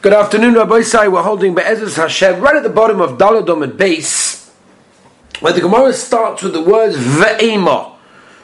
Good 0.00 0.12
afternoon, 0.12 0.54
Rabbi 0.54 0.82
Sai. 0.82 1.08
We're 1.08 1.24
holding 1.24 1.56
Be'ezus 1.56 1.96
Hashem 1.96 2.40
right 2.40 2.54
at 2.54 2.62
the 2.62 2.68
bottom 2.68 3.00
of 3.00 3.18
Daladom 3.18 3.64
and 3.64 3.76
base, 3.76 4.48
where 5.40 5.52
the 5.52 5.60
Gemara 5.60 5.92
starts 5.92 6.40
with 6.40 6.52
the 6.52 6.62
words 6.62 6.96
Ve'ema, 6.96 7.94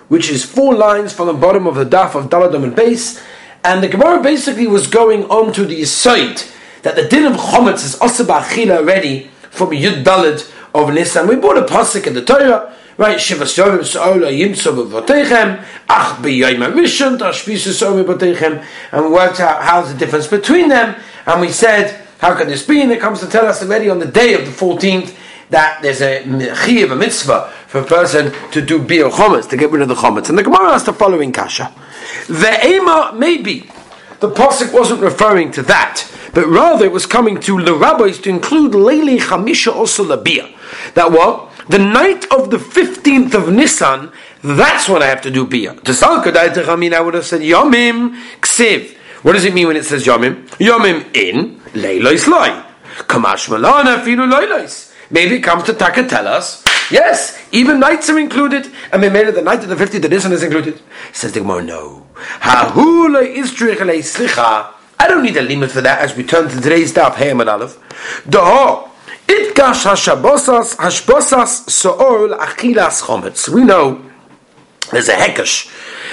which 0.09 0.31
is 0.31 0.45
four 0.45 0.75
lines 0.75 1.13
from 1.13 1.29
the 1.29 1.33
bottom 1.33 1.69
of 1.69 1.77
the 1.77 1.87
daf 1.87 2.17
of 2.17 2.29
Daladom 2.29 2.65
and 2.65 2.75
base, 2.75 3.23
and 3.63 3.85
the 3.85 3.89
Gemara 3.89 4.21
basically 4.21 4.67
was 4.67 4.89
going 4.89 5.27
on 5.27 5.53
to 5.53 5.65
the 5.65 5.85
side 5.85 6.43
that 6.83 6.97
the 6.97 7.07
din 7.07 7.25
of 7.25 7.35
Chometz 7.35 7.85
is 7.85 7.97
Osaba 8.01 8.41
Achila 8.41 8.79
already 8.79 9.31
from 9.51 9.71
Yud 9.71 10.03
Dalad 10.03 10.53
of 10.75 10.93
Nisan. 10.93 11.29
We 11.29 11.37
brought 11.37 11.57
a 11.57 11.63
pasuk 11.63 12.09
in 12.09 12.15
the 12.15 12.25
Torah, 12.25 12.75
right? 12.99 13.19
Shivas 13.19 13.57
Yovim 13.57 13.85
Sa'ola 13.85 14.27
Yimtso 14.27 14.89
B'Votechem, 14.89 15.65
Ach 15.89 16.17
B'Yoyim 16.21 16.69
HaRishon, 16.69 17.17
Tashvisu 17.17 17.71
Sa'ola 17.71 18.03
B'Votechem, 18.03 18.67
and 18.91 19.05
we 19.05 19.13
worked 19.13 19.39
out 19.39 19.63
how's 19.63 19.93
the 19.93 19.97
difference 19.97 20.27
between 20.27 20.69
them, 20.69 20.97
and 21.27 21.41
we 21.41 21.51
said, 21.51 22.07
how 22.19 22.35
can 22.35 22.49
this 22.49 22.67
be? 22.67 22.81
And 22.81 22.93
it 22.93 23.01
comes 23.01 23.21
to 23.21 23.27
tell 23.27 23.47
us 23.47 23.63
already 23.63 23.91
on 23.91 23.99
the 23.99 24.07
day 24.07 24.35
of 24.35 24.45
the 24.45 24.51
14th 24.51 25.17
that 25.51 25.83
there's 25.83 26.01
a 26.01 26.23
chiyav, 26.23 26.93
a 26.93 26.97
mitzvah 26.97 27.51
for 27.67 27.81
a 27.81 27.85
person 27.85 28.33
to 28.51 28.65
do 28.65 28.79
bir 28.79 29.11
chometz, 29.11 29.49
to 29.51 29.57
get 29.57 29.71
rid 29.71 29.83
of 29.83 29.89
the 29.89 29.95
chometz. 29.95 30.29
And 30.29 30.39
the 30.39 30.43
Gemara 30.43 30.73
has 30.73 30.85
the 30.85 30.93
following 30.93 31.33
kasha. 31.33 31.75
The 32.29 32.67
ema, 32.67 33.13
maybe, 33.15 33.71
the 34.21 34.31
Pasuk 34.31 34.73
wasn't 34.73 35.03
referring 35.03 35.51
to 35.53 35.63
that, 35.63 36.11
but 36.33 36.47
rather 36.47 36.87
it 36.87 36.93
was 36.93 37.05
coming 37.05 37.39
to 37.41 37.63
the 37.63 37.75
rabbis 37.75 38.19
to 38.21 38.31
include 38.31 38.73
Leili 38.73 39.19
Chamisha 39.19 39.75
also 39.75 40.03
labia. 40.03 40.49
That 40.95 41.13
what? 41.13 41.51
The 41.69 41.79
night 41.79 42.25
of 42.33 42.51
the 42.51 42.59
15th 42.59 43.35
of 43.35 43.53
Nisan, 43.53 44.13
that's 44.43 44.89
when 44.89 45.03
I 45.03 45.07
have 45.07 45.23
to 45.23 45.31
do 45.31 45.47
bia. 45.47 45.75
To 45.75 45.93
Salkadai 45.93 46.93
I 46.93 47.01
would 47.01 47.15
have 47.15 47.27
said 47.27 47.41
Yomim 47.41 48.19
Ksiv. 48.41 48.97
What 49.25 49.33
does 49.33 49.47
it 49.47 49.55
mean 49.55 49.69
when 49.69 49.77
it 49.77 49.87
says 49.87 50.05
Yomim? 50.05 50.45
Yomim 50.59 51.17
in 51.17 51.59
Leilois 51.73 52.27
Loi. 52.29 52.51
Kamash 53.09 53.49
Malana 53.49 54.05
Filu 54.05 54.31
Leilois. 54.31 54.93
Maybe 55.11 55.37
it 55.37 55.41
comes 55.41 55.63
to 55.65 55.73
Taka 55.73 56.07
tell 56.07 56.29
us, 56.29 56.63
yes, 56.91 57.43
even 57.51 57.81
nights 57.81 58.11
are 58.11 58.19
included, 58.19 58.71
and 58.93 59.01
we 59.01 59.09
made 59.09 59.27
it 59.27 59.35
the 59.35 59.41
night 59.41 59.63
of 59.63 59.71
the 59.71 59.77
50th, 59.77 60.03
the 60.03 60.11
Nisan 60.11 60.33
is 60.33 60.43
included. 60.43 60.79
Says 61.15 61.33
the 61.33 61.41
Gemara, 61.41 61.63
no. 61.63 62.07
I 62.43 62.71
don't 65.09 65.23
need 65.23 65.37
a 65.39 65.43
limit 65.43 65.71
for 65.71 65.81
that 65.81 66.01
as 66.03 66.15
we 66.15 66.23
turn 66.23 66.51
to 66.51 66.61
today's 66.61 66.93
daf, 66.93 67.15
Hey 67.15 67.31
and 67.31 67.49
Aleph. 67.49 67.79
Doho. 68.29 68.91
Itgash 69.27 69.87
hashabosas 69.87 70.77
hashbosas 70.77 71.71
so'ol 71.71 72.37
achilas 72.39 73.01
chometz. 73.01 73.49
We 73.49 73.65
know 73.65 74.05
there's 74.93 75.09
a 75.09 75.15
hekesh. 75.15 75.71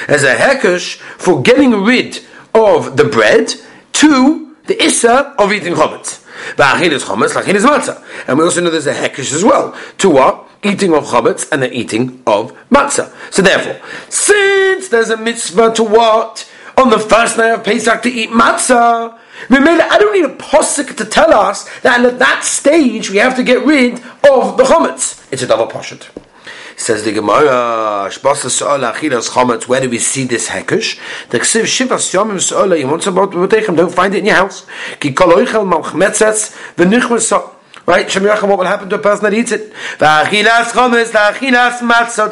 There's 0.08 0.23
a 0.23 0.36
hekesh 0.36 0.96
for 0.96 1.42
getting 1.42 1.84
rid 1.84 2.22
of 2.53 2.97
the 2.97 3.05
bread 3.05 3.53
to 3.94 4.55
the 4.67 4.81
issa 4.83 5.35
of 5.38 5.52
eating 5.52 5.73
chometz. 5.73 6.25
V'achil 6.55 6.91
is 6.91 7.03
chometz, 7.03 7.33
lachil 7.33 7.55
is 7.55 7.66
matzah. 7.66 8.03
And 8.27 8.38
we 8.38 8.44
also 8.44 8.61
know 8.61 8.69
there's 8.69 8.88
a 8.88 8.94
hekesh 8.94 9.33
as 9.33 9.44
well. 9.44 9.75
To 9.99 10.09
what? 10.09 10.47
Eating 10.63 10.94
of 10.94 11.05
chometz 11.05 11.52
and 11.52 11.61
the 11.63 11.72
eating 11.72 12.22
of 12.27 12.53
matzah. 12.69 13.11
So 13.33 13.41
therefore, 13.41 13.79
since 14.09 14.89
there's 14.89 15.09
a 15.09 15.17
mitzvah 15.17 15.73
to 15.75 15.83
what? 15.83 16.49
On 16.77 16.89
the 16.89 16.99
first 16.99 17.38
night 17.38 17.52
of 17.52 17.63
Pesach 17.63 18.02
to 18.03 18.09
eat 18.09 18.29
matzah, 18.29 19.17
I 19.49 19.97
don't 19.99 20.13
need 20.13 20.25
a 20.25 20.35
posik 20.35 20.95
to 20.97 21.05
tell 21.05 21.33
us 21.33 21.67
that 21.79 22.05
at 22.05 22.19
that 22.19 22.44
stage 22.44 23.09
we 23.09 23.17
have 23.17 23.35
to 23.35 23.44
get 23.44 23.66
rid 23.66 23.94
of 24.23 24.57
the 24.57 24.63
chometz. 24.63 25.27
It's 25.31 25.41
a 25.41 25.47
double 25.47 25.67
poshet. 25.67 26.09
Says 26.75 27.03
the 27.03 27.11
Gemara, 27.11 28.09
Shbasa 28.09 28.50
Sa'ala 28.50 28.94
Achilas 28.94 29.30
Chometz, 29.30 29.67
where 29.67 29.81
do 29.81 29.89
we 29.89 30.00
see 30.00 30.25
this 30.25 30.50
hekesh? 30.50 31.00
The 31.30 31.39
Ksiv 31.39 31.63
Shivas 31.63 32.13
Yomim 32.13 32.39
Sa'ala, 32.39 32.78
you 32.78 32.88
want 32.88 33.03
don't 33.75 33.94
find 33.94 34.13
it 34.16 34.19
in 34.19 34.25
your 34.25 34.36
house. 34.36 34.66
Ki 35.00 35.13
Kol 35.13 35.33
Oichel 35.33 35.69
Malchmetzetz, 35.72 36.75
V'nichmer 36.75 37.19
Right? 37.86 38.10
Shem 38.10 38.24
what 38.24 38.44
will 38.44 38.66
happen 38.66 38.90
to 38.90 38.96
a 38.96 39.00
person 39.00 39.24
that 39.24 39.34
eats 39.34 39.52
it? 39.52 39.74
V'achilas 39.98 40.72
v'achilas 40.72 41.80
matzot. 41.80 42.32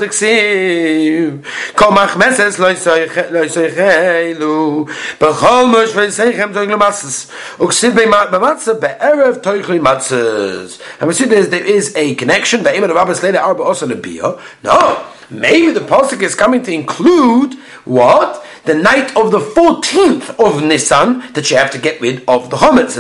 Kol 1.76 1.92
machmeses 1.92 2.60
lo. 2.60 2.74
B'chol. 5.20 5.74
Uksiv 7.58 7.92
b'matzah 7.92 8.80
be'erev. 8.80 9.40
And 11.00 11.08
we 11.08 11.14
see 11.14 11.26
there 11.26 11.66
is 11.66 11.96
a 11.96 12.16
connection. 12.16 12.64
The 12.64 12.76
Emer 12.76 12.92
of 12.92 12.98
Abbas 12.98 13.24
later. 13.24 13.42
No. 14.64 15.06
Maybe 15.32 15.72
the 15.72 15.82
Pasuk 15.82 16.22
is 16.24 16.34
coming 16.34 16.64
to 16.64 16.72
include 16.72 17.54
what? 17.86 18.44
The 18.70 18.76
night 18.76 19.18
of 19.18 19.32
the 19.32 19.40
14th 19.40 20.40
of 20.40 20.64
Nisan 20.64 21.34
that 21.34 21.50
you 21.50 21.58
have 21.58 21.72
to 21.72 21.80
get 21.80 22.00
rid 22.00 22.24
of 22.28 22.52
the 22.52 22.58
chometz. 22.58 22.96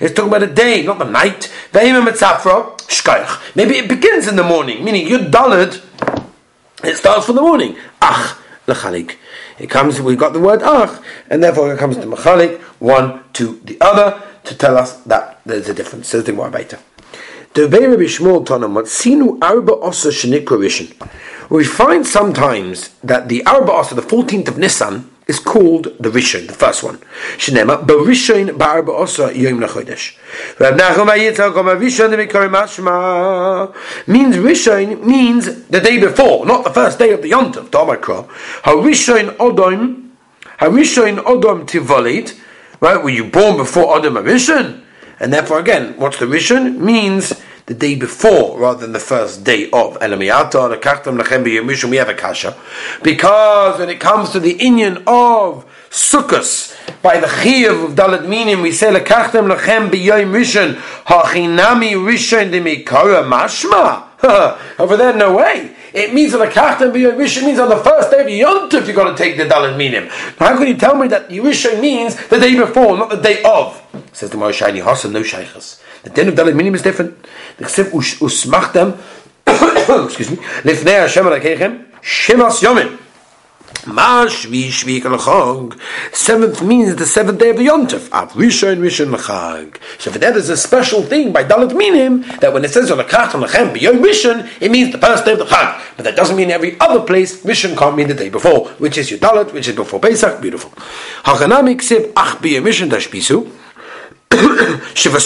It's 0.00 0.14
talking 0.14 0.28
about 0.28 0.40
the 0.40 0.46
day, 0.46 0.82
not 0.82 0.98
the 0.98 1.04
night. 1.04 1.52
Maybe 3.54 3.76
it 3.76 3.88
begins 3.90 4.26
in 4.26 4.36
the 4.36 4.42
morning, 4.42 4.82
meaning 4.82 5.06
you're 5.06 5.28
dulled. 5.28 5.82
It 6.82 6.96
starts 6.96 7.26
from 7.26 7.36
the 7.36 7.42
morning. 7.42 7.76
Ach, 8.00 8.40
lechalik. 8.66 9.16
It 9.58 9.68
comes, 9.68 10.00
we've 10.00 10.16
got 10.16 10.32
the 10.32 10.40
word 10.40 10.62
ach, 10.62 10.98
and 11.28 11.44
therefore 11.44 11.74
it 11.74 11.78
comes 11.78 11.98
to 11.98 12.06
machalik, 12.06 12.58
one 12.78 13.22
to 13.34 13.60
the 13.64 13.76
other, 13.82 14.22
to 14.44 14.54
tell 14.56 14.78
us 14.78 14.96
that 15.02 15.42
there's 15.44 15.68
a 15.68 15.74
difference. 15.74 16.08
Says 16.08 16.24
the 16.24 16.32
Gemara 16.32 16.50
Baita. 16.50 16.78
The 17.52 17.68
Rabbi 17.68 18.04
Shmuel 18.04 18.46
Tonam, 18.46 18.72
what 18.72 18.86
arba 19.44 19.72
osa 19.72 20.08
shenikra 20.08 20.56
rishon 20.56 20.94
we 21.50 21.64
find 21.64 22.06
sometimes 22.06 22.90
that 23.02 23.28
the 23.28 23.44
Arba 23.44 23.72
Asa, 23.72 23.94
the 23.94 24.02
14th 24.02 24.48
of 24.48 24.58
Nisan, 24.58 25.10
is 25.26 25.38
called 25.38 25.84
the 25.98 26.08
Rishon, 26.08 26.46
the 26.46 26.52
first 26.52 26.82
one. 26.82 26.98
Shnema, 27.36 27.84
Barishon 27.86 28.56
Ba'arba 28.56 29.00
Asa 29.00 29.36
Yom 29.36 29.60
Nachodesh. 29.60 30.16
Rab 30.58 30.78
Nachum 30.78 31.06
Vayitzak 31.08 31.56
Omer 31.56 31.76
Rishon 31.76 32.10
Mashma 32.50 33.74
means 34.06 34.36
Rishon 34.36 35.04
means 35.04 35.66
the 35.66 35.80
day 35.80 35.98
before, 35.98 36.46
not 36.46 36.64
the 36.64 36.70
first 36.70 36.98
day 36.98 37.10
of 37.10 37.22
the 37.22 37.28
Yom 37.28 37.52
Tov, 37.52 37.68
Tomakra. 37.68 38.28
Harishon 38.62 39.36
Odom, 39.36 40.10
Harishon 40.58 41.18
Odom 41.18 41.66
Tivolit, 41.66 42.38
right? 42.80 43.02
Were 43.02 43.10
you 43.10 43.24
born 43.24 43.56
before 43.56 43.96
Odom 43.96 44.22
Rishon? 44.22 44.82
And 45.20 45.32
therefore, 45.32 45.58
again, 45.58 45.96
what's 45.96 46.18
the 46.18 46.26
Rishon? 46.26 46.78
Means 46.78 47.34
the 47.70 47.76
day 47.76 47.94
before 47.94 48.58
rather 48.58 48.80
than 48.80 48.90
the 48.90 48.98
first 48.98 49.44
day 49.44 49.70
of 49.70 49.96
kasha. 52.18 52.56
Because 53.04 53.78
when 53.78 53.88
it 53.88 54.00
comes 54.00 54.30
to 54.30 54.40
the 54.40 54.58
Inyan 54.58 55.04
of 55.06 55.64
Sukkot, 55.88 57.00
by 57.00 57.20
the 57.20 57.28
Chiyav 57.28 57.84
of 57.84 57.92
Dalet 57.92 58.28
Minim, 58.28 58.62
we 58.62 58.72
say 58.72 58.92
Lekachtam 58.92 59.54
Lechem 59.54 59.88
B'Yom 59.88 60.32
Rishon, 60.32 60.74
Hachinami 61.04 61.92
Rishon 61.92 62.50
Mashma. 63.28 64.08
Over 64.80 64.96
there, 64.96 65.14
no 65.14 65.36
way. 65.36 65.76
It 65.94 66.12
means 66.12 66.34
on 66.34 66.40
the 66.40 66.46
Yerusha 66.46 67.44
means 67.44 67.60
on 67.60 67.68
the 67.68 67.76
first 67.76 68.10
day 68.10 68.20
of 68.20 68.28
Yom 68.28 68.68
Tov 68.68 68.86
you've 68.86 68.96
got 68.96 69.16
to 69.16 69.22
take 69.22 69.36
the 69.36 69.44
Dalet 69.44 69.76
Minim. 69.76 70.08
How 70.38 70.56
can 70.58 70.66
you 70.66 70.76
tell 70.76 70.96
me 70.96 71.06
that 71.06 71.28
Yerusha 71.28 71.80
means 71.80 72.16
the 72.26 72.40
day 72.40 72.56
before, 72.56 72.96
not 72.98 73.10
the 73.10 73.16
day 73.16 73.42
of? 73.44 73.80
Says 74.12 74.30
the 74.30 74.36
Moshe 74.36 74.54
Shiny 74.54 74.80
Hasan, 74.80 75.12
no 75.12 75.22
Shaykhas. 75.22 75.82
The 76.02 76.10
din 76.10 76.28
of 76.28 76.34
Dalet 76.34 76.54
Minim 76.54 76.74
is 76.74 76.82
different. 76.82 77.16
The 77.58 77.64
Ksiv 77.64 77.90
Usmachtem, 77.90 78.98
excuse 80.06 80.30
me, 80.30 80.36
Lifnei 80.36 81.00
Hashem 81.00 81.24
Rakechem, 81.24 81.84
Shivas 82.00 82.62
Yomim. 82.62 82.98
Mashvi 83.84 84.66
Shvi 84.66 85.00
Kalachog. 85.00 85.80
Seventh 86.14 86.62
means 86.62 86.96
the 86.96 87.06
seventh 87.06 87.38
day 87.38 87.50
of 87.50 87.56
the 87.56 87.66
Yontef. 87.66 88.12
Av 88.12 88.32
Rishon 88.32 88.78
Rishon 88.78 89.14
Lachag. 89.14 89.78
So 89.98 90.10
for 90.10 90.18
that 90.18 90.36
is 90.36 90.50
a 90.50 90.56
special 90.56 91.02
thing 91.02 91.32
by 91.32 91.44
Dalit 91.44 91.74
Minim 91.74 92.22
that 92.40 92.52
when 92.52 92.64
it 92.64 92.70
says 92.70 92.90
on 92.90 92.98
the 92.98 93.04
Kach 93.04 93.34
on 93.34 93.42
Lachem 93.42 93.74
B'Yom 93.74 94.04
Rishon, 94.04 94.50
it 94.60 94.70
means 94.70 94.92
the 94.92 94.98
first 94.98 95.24
day 95.24 95.32
of 95.32 95.38
the 95.38 95.46
Chag. 95.46 95.80
But 95.96 96.04
that 96.04 96.16
doesn't 96.16 96.36
mean 96.36 96.50
every 96.50 96.78
other 96.78 97.00
place 97.00 97.42
Rishon 97.42 97.76
can't 97.76 97.96
mean 97.96 98.08
the 98.08 98.14
day 98.14 98.28
before, 98.28 98.68
which 98.72 98.98
is 98.98 99.10
your 99.10 99.20
Dalit, 99.20 99.52
which 99.52 99.68
is 99.68 99.76
before 99.76 99.98
Pesach. 99.98 100.42
Beautiful. 100.42 100.70
Hachanami 101.24 101.76
Ksib 101.76 102.12
Ach 102.16 102.36
B'Yom 102.38 102.64
Rishon 102.64 102.90
Tashpisu. 102.90 103.59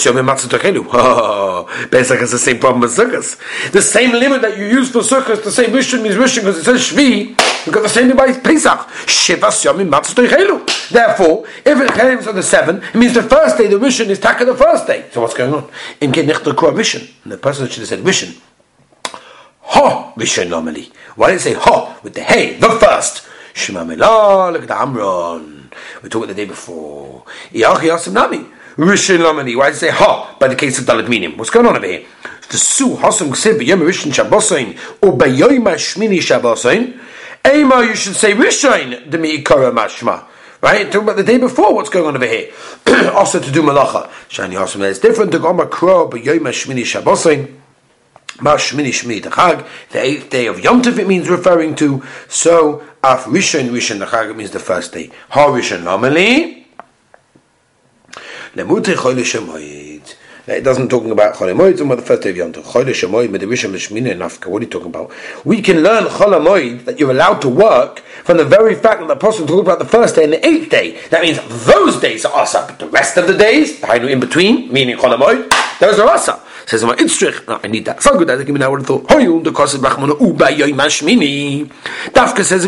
Yomim 0.05 0.25
Matzah 0.25 0.47
Tochelu. 0.47 1.91
Pesach 1.91 2.19
has 2.19 2.31
the 2.31 2.39
same 2.39 2.59
problem 2.59 2.83
as 2.83 2.97
Sukkot. 2.97 3.71
The 3.71 3.81
same 3.81 4.11
limit 4.11 4.41
that 4.41 4.57
you 4.57 4.65
use 4.65 4.91
for 4.91 4.99
Sukkot, 4.99 5.43
the 5.43 5.51
same 5.51 5.71
Rishon 5.71 6.01
means 6.03 6.15
Rishon 6.15 6.41
because 6.41 6.57
it 6.57 6.63
says 6.63 6.81
Shvi, 6.81 7.35
got 7.71 7.81
the 7.81 7.89
same 7.89 8.15
by 8.15 8.31
Pesach. 8.33 8.79
Yomim 8.87 9.89
Matzah 9.89 10.13
Tochelu. 10.13 10.89
Therefore, 10.89 11.45
if 11.65 11.79
it 11.79 11.91
comes 11.91 12.27
on 12.27 12.35
the 12.35 12.43
seven, 12.43 12.77
it 12.83 12.95
means 12.95 13.13
the 13.13 13.23
first 13.23 13.57
day, 13.57 13.67
the 13.67 13.77
Rishon 13.77 14.07
is 14.07 14.19
Taka 14.19 14.45
the 14.45 14.55
first 14.55 14.87
day. 14.87 15.05
So 15.11 15.21
what's 15.21 15.33
going 15.33 15.53
on? 15.53 15.69
In 16.01 16.11
Genichta 16.11 16.55
Kor 16.55 16.71
Rishon. 16.71 17.09
The 17.25 17.37
person 17.37 17.67
should 17.67 17.79
have 17.79 17.87
said 17.87 17.99
Rishon. 17.99 18.39
Ho 19.61 20.13
Rishon 20.15 20.49
normally. 20.49 20.91
Why 21.15 21.31
did 21.31 21.37
it 21.37 21.39
say 21.41 21.53
Ho 21.53 21.95
with 22.03 22.13
the 22.13 22.21
Hey, 22.21 22.57
the 22.57 22.69
first? 22.69 23.27
Shema 23.53 23.83
Milah, 23.83 24.51
look 24.51 24.63
at 24.63 24.67
the 24.67 24.73
Amron. 24.73 25.71
We 26.03 26.09
talked 26.09 26.27
the 26.27 26.33
day 26.33 26.45
before. 26.45 27.23
Iyach 27.51 27.77
Yasim 27.77 28.13
Nami. 28.13 28.45
Rishon 28.77 29.19
Lamani. 29.19 29.55
Why 29.55 29.69
does 29.69 29.77
it 29.77 29.79
say 29.79 29.89
ha 29.89 30.35
by 30.37 30.49
the 30.49 30.55
case 30.55 30.79
of 30.79 30.85
Dalit 30.85 31.07
Minim? 31.07 31.37
What's 31.37 31.49
going 31.49 31.65
on 31.65 31.77
over 31.77 31.85
here? 31.85 32.05
The 32.49 32.57
Su 32.57 32.97
Hasam 32.97 33.29
Ksib 33.29 33.65
Yom 33.65 33.79
Rishon 33.79 34.11
Shabbosain 34.11 34.77
or 35.01 35.17
Bayoyma 35.17 35.75
Shmini 35.75 36.17
Shabbosain. 36.17 36.99
Ema, 37.47 37.83
you 37.85 37.95
should 37.95 38.15
say 38.15 38.33
Rishon 38.33 39.09
the 39.09 39.17
Miikara 39.17 39.73
Mashma. 39.73 40.25
Right? 40.61 40.91
Talking 40.91 41.03
about 41.03 41.15
the 41.15 41.23
day 41.23 41.37
before, 41.37 41.73
what's 41.73 41.89
going 41.89 42.07
on 42.07 42.15
over 42.15 42.25
here? 42.25 42.51
also 43.13 43.39
to 43.39 43.51
do 43.51 43.61
malacha. 43.61 44.09
Shani 44.27 44.59
also 44.59 44.81
it's 44.81 44.99
different. 44.99 45.31
The 45.31 45.37
Gomar 45.37 45.71
Kro, 45.71 46.09
but 46.09 46.23
Yom 46.23 46.39
Shmini 46.39 46.81
Shabbosin. 46.81 47.61
Mashmini 48.39 48.89
Shmini 48.89 49.21
Chag, 49.21 49.65
the 49.91 50.01
eighth 50.01 50.29
day 50.29 50.47
of 50.47 50.59
Yom 50.59 50.81
Tov 50.81 50.97
it 50.99 51.07
means 51.07 51.29
referring 51.29 51.73
to. 51.75 52.03
So, 52.27 52.83
Af 53.01 53.23
Rishon, 53.23 53.69
Rishon 53.69 54.05
Chag 54.05 54.31
it 54.31 54.35
means 54.35 54.51
the 54.51 54.59
first 54.59 54.91
day. 54.91 55.11
Ha 55.29 55.47
Rishon 55.47 55.83
normally. 55.83 56.54
It 60.47 60.63
doesn't 60.63 60.87
talking 60.87 61.11
about 61.11 61.35
Chol 61.35 61.53
Moed, 61.53 61.81
about 61.81 61.95
the 61.95 62.01
first 62.01 62.21
day 62.21 62.29
of 62.29 62.37
Yom 62.37 62.53
Tov. 62.53 62.63
Chol 62.63 62.85
Shemoyed, 62.85 63.27
Medivishim 63.27 63.71
Lishmina 63.71 64.11
and 64.11 64.21
Nafka. 64.21 64.45
What 64.47 64.61
are 64.61 64.65
you 64.65 64.71
talking 64.71 64.87
about? 64.87 65.11
We 65.43 65.61
can 65.61 65.83
learn 65.83 66.05
Chol 66.05 66.39
Moed 66.39 66.85
that 66.85 66.97
you're 66.97 67.11
allowed 67.11 67.41
to 67.41 67.49
work 67.49 67.99
from 68.23 68.37
the 68.37 68.45
very 68.45 68.75
fact 68.75 69.01
that 69.01 69.07
the 69.07 69.15
Apostle 69.15 69.45
talked 69.45 69.59
about 69.59 69.79
the 69.79 69.85
first 69.85 70.15
day 70.15 70.23
and 70.23 70.31
the 70.31 70.47
eighth 70.47 70.69
day. 70.69 70.97
That 71.09 71.21
means 71.21 71.37
those 71.65 71.99
days 71.99 72.23
are 72.23 72.33
Asa, 72.33 72.63
but 72.69 72.79
the 72.79 72.87
rest 72.87 73.17
of 73.17 73.27
the 73.27 73.37
days, 73.37 73.81
the 73.81 74.07
in 74.07 74.21
between, 74.21 74.71
meaning 74.71 74.95
Chol 74.95 75.17
Moed, 75.17 75.51
those 75.79 75.99
are 75.99 76.07
Asa. 76.07 76.41
Says 76.65 76.83
my 76.83 76.95
Itzrich, 76.95 77.47
no, 77.47 77.59
I 77.63 77.67
need 77.67 77.85
that. 77.85 78.01
So 78.01 78.17
good, 78.17 78.29
I 78.31 78.43
think 78.43 78.59
I 78.59 78.67
would 78.67 78.83
thought, 78.83 79.03
Hoyul, 79.03 79.43
the 79.43 79.51
Bachmona, 79.51 80.19
Uba. 80.19 80.45
Dafka 82.11 82.43
says. 82.43 82.65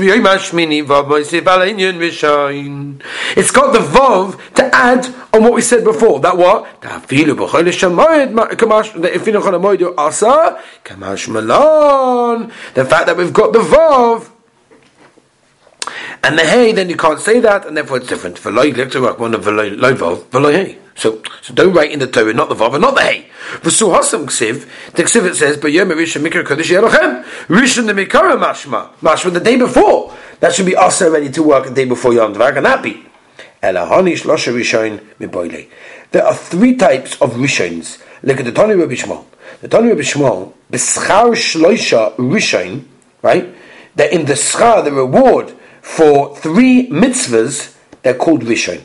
It's 3.38 3.52
got 3.52 3.74
the 3.74 3.80
Vav 3.80 4.54
to 4.54 4.76
add 4.76 5.06
on 5.34 5.44
what 5.44 5.54
we 5.54 5.62
said 5.62 5.84
before. 5.84 6.20
That 6.20 6.38
what? 6.38 6.82
Shamoyed, 6.82 8.34
Kamash, 8.56 8.94
the 9.02 9.94
Asa, 9.98 10.62
Kamash. 10.84 12.52
The 12.76 12.86
fact 12.86 13.08
that 13.08 13.18
we've 13.18 13.34
got 13.34 13.52
the 13.54 13.60
Vav, 13.60 14.30
and 16.24 16.38
the 16.38 16.46
hey, 16.46 16.72
then 16.72 16.90
you 16.90 16.98
can't 16.98 17.20
say 17.20 17.40
that, 17.40 17.66
and 17.66 17.78
therefore 17.78 17.98
it's 17.98 18.08
different. 18.08 18.38
V'loy, 18.38 19.20
one 19.20 19.34
of 19.34 19.44
v'loy, 19.44 19.96
vav, 19.96 20.24
v'loy 20.26 20.54
hey. 20.54 20.78
So, 20.98 21.22
so 21.44 21.54
don't 21.54 21.74
write 21.74 21.92
in 21.92 22.00
the 22.00 22.08
Torah, 22.08 22.34
not 22.34 22.50
the 22.50 22.56
Vav 22.56 22.80
not 22.82 22.96
the 22.96 23.02
Hey. 23.02 23.28
V'su 23.62 23.94
hasam 23.96 24.26
ksiv, 24.26 24.68
the 24.94 25.04
ksiv 25.04 25.26
it 25.26 25.36
says, 25.36 25.56
but 25.58 25.72
B'yom 25.72 25.94
rishon 25.94 26.28
mikra 26.28 26.44
kodesh 26.44 26.76
yerochem, 26.76 27.24
rishon 27.46 27.86
the 27.86 27.94
mikara 27.94 28.36
mashma, 28.36 28.90
mashma 28.96 29.32
the 29.32 29.40
day 29.40 29.58
before. 29.58 30.12
That 30.40 30.54
should 30.54 30.66
be 30.66 30.76
also 30.76 31.12
ready 31.12 31.30
to 31.30 31.44
work 31.44 31.66
the 31.66 31.74
day 31.74 31.86
before 31.86 32.16
Yom 32.16 32.34
Tov. 32.34 32.42
How 32.42 32.52
can 32.52 32.64
that 32.64 32.82
be? 32.82 33.06
Shlosha 33.62 34.52
rishon 34.54 35.00
miboile. 35.20 35.70
There 36.12 36.26
are 36.26 36.34
three 36.34 36.76
types 36.76 37.22
of 37.22 37.34
rishons. 37.34 38.04
Look 38.24 38.40
at 38.40 38.46
the 38.46 38.52
Tani 38.52 38.74
Rabbi 38.74 38.96
Shmuel. 38.96 39.24
The 39.62 39.68
Tani 39.68 39.90
Rabbi 39.90 40.02
Shmuel, 40.02 40.54
b'schar 40.72 41.32
shloisha 41.32 42.16
rishon, 42.16 42.86
right? 43.22 43.54
That 43.96 44.12
in 44.12 44.26
the 44.26 44.34
schar, 44.34 44.84
the 44.84 44.92
reward 44.92 45.54
for 45.82 46.36
three 46.38 46.90
mitzvahs, 46.90 47.76
they're 48.02 48.16
called 48.16 48.42
rishon. 48.42 48.82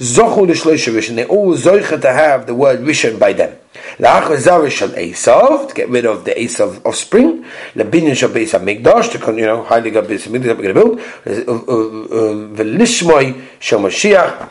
Zochu 0.00 0.48
l'shloisha 0.48 0.94
rishon. 0.94 1.16
They 1.16 1.26
always 1.26 1.64
zoicha 1.64 2.00
to 2.00 2.12
have 2.12 2.46
the 2.46 2.54
word 2.54 2.80
rishon 2.80 3.18
by 3.18 3.34
them. 3.34 3.54
La'achar 3.98 4.38
zarish 4.38 4.80
al 4.80 4.88
Esav 4.90 5.68
to 5.68 5.74
get 5.74 5.90
rid 5.90 6.06
of 6.06 6.24
the 6.24 6.30
Esav 6.30 6.84
offspring. 6.86 7.44
Lebinyan 7.74 8.16
shal 8.16 8.30
beis 8.30 8.58
hamikdash 8.58 9.12
to 9.12 9.36
you 9.36 9.44
know 9.44 9.62
highly 9.62 9.90
got 9.90 10.04
beis 10.04 10.26
hamikdash 10.26 10.56
we're 10.56 10.72
going 10.72 10.74
to 10.74 10.74
build. 10.74 10.98
V'lishmoy 12.56 13.44
shal 13.58 13.80
Mashiach 13.80 14.50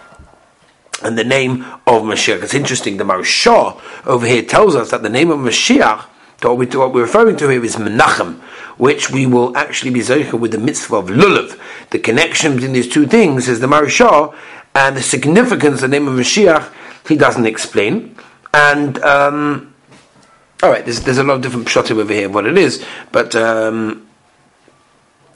and 1.02 1.18
the 1.18 1.24
name 1.24 1.64
of 1.88 2.04
Mashiach. 2.04 2.44
It's 2.44 2.54
interesting. 2.54 2.98
The 2.98 3.04
Maharsha 3.04 3.82
over 4.06 4.28
here 4.28 4.44
tells 4.44 4.76
us 4.76 4.92
that 4.92 5.02
the 5.02 5.10
name 5.10 5.32
of 5.32 5.40
Mashiach, 5.40 6.02
what, 6.42 6.58
we, 6.58 6.66
what 6.68 6.94
we're 6.94 7.02
referring 7.02 7.38
to 7.38 7.50
here 7.50 7.64
is 7.64 7.76
Menachem, 7.76 8.40
which 8.78 9.10
we 9.10 9.26
will 9.26 9.56
actually 9.58 9.92
be 9.92 10.02
zoicha 10.02 10.40
with 10.40 10.52
the 10.52 10.58
mitzvah 10.58 10.98
of 10.98 11.08
Lulav. 11.08 11.60
The 11.90 12.00
connection 12.00 12.56
between 12.56 12.74
these 12.74 12.88
two 12.88 13.08
things 13.08 13.48
is 13.48 13.60
the 13.60 13.68
Maharsha 13.68 14.36
and 14.80 14.96
the 14.96 15.02
significance, 15.02 15.82
the 15.82 15.90
name 15.90 16.08
of 16.08 16.14
Mashiach, 16.14 16.72
he 17.06 17.18
doesn't 17.18 17.46
explain. 17.46 18.16
And 18.54 18.98
um, 19.04 19.76
all 20.64 20.72
right, 20.72 20.86
there's, 20.86 21.02
there's 21.02 21.18
a 21.18 21.24
lot 21.24 21.36
of 21.36 21.42
different 21.42 21.68
pshatim 21.68 21.98
over 21.98 22.14
here 22.14 22.30
what 22.30 22.46
it 22.46 22.58
is, 22.58 22.84
but 23.12 23.36
um, 23.36 24.08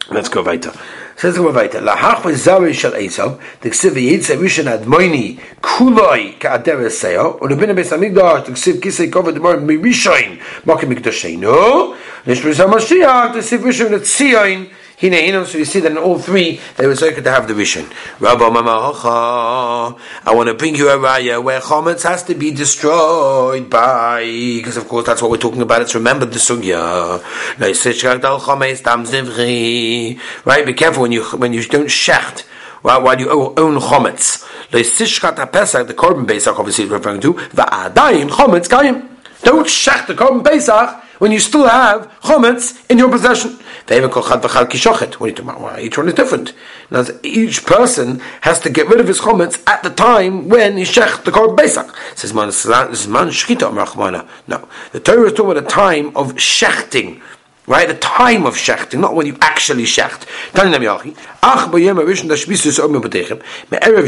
let's 0.10 0.30
go 0.30 0.44
weiter. 0.44 0.72
Says 1.18 1.36
go 1.36 1.51
weiter. 1.51 1.81
Lahach 1.81 2.22
v'zari 2.22 2.74
shel 2.74 2.94
Esav, 2.94 3.42
the 3.60 3.69
ksiv 3.69 3.92
yitzeh 3.92 4.38
rishon 4.38 4.78
admoini 4.78 5.42
kuloi 5.60 6.39
ka'ader 6.39 6.78
eseyo, 6.78 7.38
u'lebina 7.42 7.75
beis 7.75 7.92
amigdash, 7.92 8.46
the 8.46 8.54
ksiv 8.54 8.80
kisei 8.80 9.12
koved 9.12 9.36
demor 9.36 9.57
mirishoin, 9.57 10.39
makim 10.63 10.96
mikdasheinu, 10.96 11.98
nishbris 12.25 12.66
HaMashiach, 12.66 13.34
the 13.34 13.39
ksiv 13.39 13.60
rishon 13.60 13.89
etzion, 13.89 14.72
Hine 15.04 15.46
so 15.46 15.58
you 15.58 15.66
see 15.66 15.82
that 15.82 15.92
in 15.92 15.98
all 15.98 16.18
three 16.18 16.62
they 16.78 16.88
were 16.88 16.96
circuit 16.96 17.24
to 17.26 17.32
have 17.32 17.46
the 17.46 17.54
vision. 17.54 17.86
Rabba 18.22 18.46
Mamacha, 18.46 20.00
I 20.26 20.34
want 20.34 20.48
to 20.48 20.54
bring 20.54 20.76
you 20.76 20.88
a 20.88 20.98
raya 20.98 21.44
where 21.44 21.60
chometz 21.60 22.04
has 22.04 22.24
to 22.24 22.36
be 22.36 22.52
destroyed 22.52 23.70
by, 23.70 24.24
because 24.24 24.78
of 24.78 24.88
course 24.88 25.06
that's 25.06 25.22
what 25.22 25.30
we're 25.30 25.38
talking 25.38 25.62
about. 25.62 25.82
It's 25.82 25.94
remember 25.94 26.26
the 26.26 26.40
sugya. 26.40 27.22
Right, 30.46 30.66
be 30.66 30.74
careful 30.74 31.02
when 31.02 31.12
you 31.12 31.24
when 31.24 31.52
you 31.52 31.64
don't 31.66 31.88
shecht. 31.88 32.46
Well, 32.82 33.02
while 33.04 33.20
you 33.20 33.30
own 33.30 33.80
chometz, 33.80 34.48
the 34.72 34.80
korban 35.94 36.28
pesach 36.28 36.60
obviously 36.60 36.86
is 36.86 36.90
referring 36.90 37.20
to 37.22 37.34
va'adayin 37.34 38.30
chometz 38.30 38.70
kayim. 38.70 39.12
Don't 39.44 39.68
shecht 39.68 40.07
the 40.07 40.13
korban 40.13 40.44
pesach 40.44 41.04
when 41.19 41.31
you 41.31 41.40
still 41.40 41.68
have 41.68 42.12
chometz 42.22 42.86
in 42.90 42.98
your 42.98 43.10
possession. 43.10 43.57
About? 43.88 45.80
Each 45.80 45.98
one 45.98 46.07
is 46.07 46.13
different. 46.13 46.54
Now, 46.90 47.06
each 47.24 47.66
person 47.66 48.22
has 48.42 48.60
to 48.62 48.69
get 48.69 48.88
rid 48.88 49.00
of 49.00 49.07
his 49.07 49.19
chometz 49.19 49.62
at 49.68 49.84
the 49.84 49.90
time 49.90 50.50
when 50.50 50.78
he 50.78 50.84
shech 50.84 51.24
the 51.24 51.31
korban 51.31 51.57
pesach. 51.57 51.95
Says 52.16 52.34
man, 52.34 52.50
shchita 52.50 54.28
No, 54.48 54.68
the 54.92 55.00
Torah 55.00 55.28
is 55.28 55.34
talking 55.34 55.51
about 55.51 55.63
a 55.63 55.68
time 55.68 56.16
of 56.16 56.34
shechting 56.34 57.22
right? 57.68 57.88
The 57.88 57.95
time 57.95 58.45
of 58.45 58.56
shechting, 58.56 59.00
not 59.00 59.15
when 59.15 59.25
you 59.27 59.38
actually 59.42 59.83
shecht. 59.83 60.25
Tani. 60.54 60.74
Ach 61.45 61.68
me'erev 61.71 62.07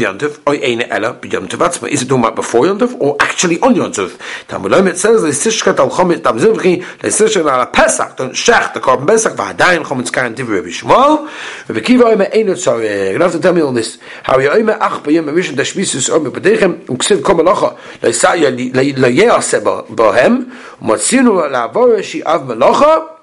yontif 0.00 0.40
oy 0.48 0.58
eine 0.62 0.84
tov 0.88 1.88
Is 1.90 2.02
it 2.02 2.08
before 2.34 2.64
yontif 2.64 2.96
or 2.98 3.16
actually 3.20 3.60
on 3.60 3.74
yontif? 3.74 4.18
Talmudom 4.48 4.88
it 4.88 4.96
says 4.96 5.22
le'sishkat 5.22 5.78
al 5.78 5.90
chomit 5.90 6.22
tam 6.22 6.38
zivchi 6.38 6.82
le'sishkat 7.00 7.46
al 7.46 7.66
pesach 7.66 8.16
shecht 8.16 8.72
the 8.72 8.80
korban 8.80 9.06
pesach 9.06 9.36
Kiva 11.84 12.06
eine. 12.06 12.28
You 12.34 13.18
have 13.18 13.32
to 13.32 13.38
tell 13.38 13.52
me 13.52 13.60
all 13.60 13.72
this. 13.72 13.98
Ach 14.26 14.38
b'techem 16.32 16.86
uksiv 16.86 17.22
le'yeh 18.96 19.30
bohem 19.94 20.50
u'matzinu 20.80 21.50
la'avor 21.50 22.02
shi'av 22.02 22.46
melacha 22.46 23.15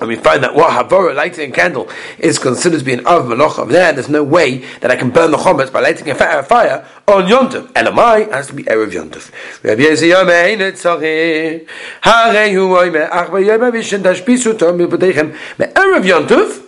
and 0.00 0.08
we 0.08 0.16
find 0.16 0.42
that 0.42 0.54
what 0.54 0.70
Havora, 0.70 1.14
lighting 1.14 1.50
a 1.50 1.54
candle, 1.54 1.88
is 2.18 2.38
considered 2.38 2.78
to 2.78 2.84
be 2.84 2.94
an 2.94 3.06
Av 3.06 3.26
Melocha. 3.26 3.68
There, 3.68 3.92
there's 3.92 4.08
no 4.08 4.24
way 4.24 4.58
that 4.80 4.90
I 4.90 4.96
can 4.96 5.10
burn 5.10 5.30
the 5.30 5.36
Chometz 5.36 5.72
by 5.72 5.80
lighting 5.80 6.08
a 6.10 6.14
fire 6.14 6.86
on 7.06 7.26
Yontif. 7.26 7.72
Elamai 7.72 8.30
has 8.32 8.46
to 8.48 8.54
be 8.54 8.64
Erev 8.64 8.90
Yontif. 8.90 9.30
Rabbi 9.62 9.82
Yeziyah 9.82 10.26
Me'enet 10.26 10.72
Tzachir, 10.72 11.66
Harei 12.02 12.52
Hu 12.52 12.68
Oime, 12.70 13.08
Ach 13.10 13.28
B'yom 13.28 13.70
Avishin 13.70 14.02
Tashpisu 14.02 14.58
Tom 14.58 14.78
B'dechem, 14.78 15.36
Me'erev 15.58 16.04
Yontif, 16.04 16.59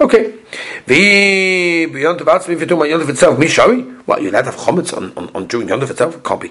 Okay. 0.00 0.34
The 0.86 1.86
beyond 1.86 2.18
the 2.18 2.24
Batzmi, 2.24 2.54
if 2.54 2.58
you're 2.58 2.66
talking 2.66 2.92
about 2.92 3.06
Yontif 3.06 3.08
itself, 3.08 3.38
Mishari, 3.38 4.04
what, 4.04 4.20
you're 4.20 4.32
allowed 4.32 4.42
to 4.42 4.50
have 4.50 4.60
chometz 4.60 4.96
on, 4.96 5.12
on, 5.16 5.30
on 5.34 5.46
during 5.46 5.68
Yontif 5.68 5.90
itself? 5.90 6.16
It 6.16 6.24
can't 6.24 6.40
be. 6.40 6.48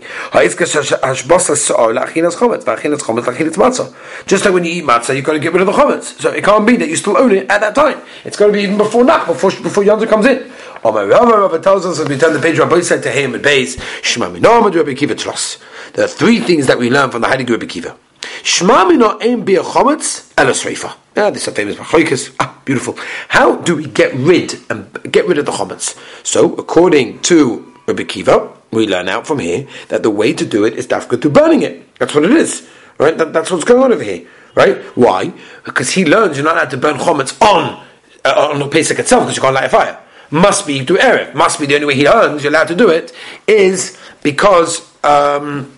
Just 4.26 4.46
like 4.46 4.54
when 4.54 4.64
you 4.64 4.72
eat 4.72 4.86
matzah, 4.86 5.16
you've 5.16 5.26
got 5.26 5.34
to 5.34 5.40
get 5.40 5.52
rid 5.52 5.62
of 5.62 5.68
the 5.68 5.74
chometz. 5.74 6.22
So 6.22 6.32
it 6.32 6.46
can't 6.46 6.66
be 6.66 6.78
that 6.78 6.88
you 6.88 6.96
still 6.96 7.18
own 7.18 7.34
it 7.34 7.50
at 7.50 7.60
that 7.60 7.76
time. 7.76 8.02
It's 8.24 8.38
got 8.38 8.48
to 8.48 8.54
be 8.54 8.62
even 8.62 8.78
before 8.78 9.04
Nach, 9.04 9.28
before, 9.28 9.52
before 9.52 9.84
Yontif 9.84 10.08
comes 10.08 10.26
in. 10.28 10.50
Or 10.84 10.94
my 10.94 11.04
Rava, 11.04 11.38
Rava 11.38 11.60
tells 11.60 11.86
us 11.86 12.00
as 12.00 12.08
we 12.08 12.18
turn 12.18 12.34
the 12.34 12.40
page, 12.40 12.58
Rabbi 12.58 12.80
said 12.80 13.04
to 13.04 13.12
him 13.12 13.36
at 13.36 13.42
base, 13.42 13.78
Shema 14.02 14.30
Minamad 14.30 14.74
Rabbi 14.74 14.94
Kiva 14.94 15.14
Tros. 15.14 15.60
There 15.94 16.06
are 16.06 16.08
three 16.08 16.40
things 16.40 16.68
that 16.68 16.80
we 16.80 16.90
learn 16.90 17.12
from 17.12 17.22
the 17.22 17.28
Heilige 17.28 17.50
Rabbi 17.50 17.66
Kiva. 17.66 17.98
Shema 18.44 18.86
Minamad 18.86 19.22
Ein 19.22 19.44
Bia 19.44 19.62
Chometz, 19.62 20.34
Elos 20.36 20.64
Reifa. 20.66 20.96
Ah, 21.16 21.30
this 21.30 21.44
is 21.44 21.48
a 21.50 21.52
famous 21.52 21.76
Machoikas. 21.76 22.34
Ah, 22.40 22.60
beautiful. 22.64 22.96
How 23.28 23.58
do 23.58 23.76
we 23.76 23.86
get 23.86 24.14
rid 24.14 24.56
and 24.70 24.88
get 25.12 25.28
rid 25.28 25.38
of 25.38 25.46
the 25.46 25.52
chometz? 25.52 25.98
So, 26.26 26.54
according 26.56 27.20
to 27.24 27.74
Rabbi 27.86 28.04
Kiva, 28.04 28.50
we 28.72 28.88
learn 28.88 29.10
out 29.10 29.28
from 29.28 29.40
here 29.40 29.68
that 29.90 30.04
the 30.04 30.10
way 30.10 30.34
to 30.34 30.46
do 30.46 30.64
it 30.64 30.74
is 30.76 30.88
dafka 30.88 31.22
to 31.22 31.30
burning 31.30 31.64
it. 31.64 31.98
That's 32.00 32.16
what 32.16 32.24
it 32.24 32.32
is, 32.32 32.68
right? 32.98 33.18
That, 33.18 33.34
that's 33.34 33.52
what's 33.52 33.66
going 33.66 33.84
on 33.84 33.92
over 33.92 34.04
here, 34.04 34.26
right? 34.56 34.78
Why? 34.96 35.34
Because 35.66 35.92
he 35.92 36.06
learns 36.06 36.38
you're 36.38 36.46
not 36.46 36.56
allowed 36.56 36.70
to 36.70 36.78
burn 36.78 36.96
chometz 36.96 37.40
on 37.42 37.86
uh, 38.24 38.50
on 38.54 38.60
the 38.60 38.68
Pesach 38.68 38.98
itself 39.00 39.24
because 39.24 39.36
you 39.36 39.42
can't 39.42 39.56
light 39.56 39.66
a 39.66 39.70
fire. 39.70 40.00
Must 40.30 40.66
be 40.66 40.86
to 40.86 40.94
erev. 40.94 41.34
Must 41.36 41.60
be 41.60 41.66
the 41.66 41.76
only 41.76 41.88
way 41.88 41.96
he 41.96 42.06
learns 42.06 42.44
you're 42.44 42.54
allowed 42.54 42.70
to 42.70 42.76
do 42.76 42.90
it 42.90 43.14
is 43.48 43.98
because 44.24 44.90
um, 45.04 45.78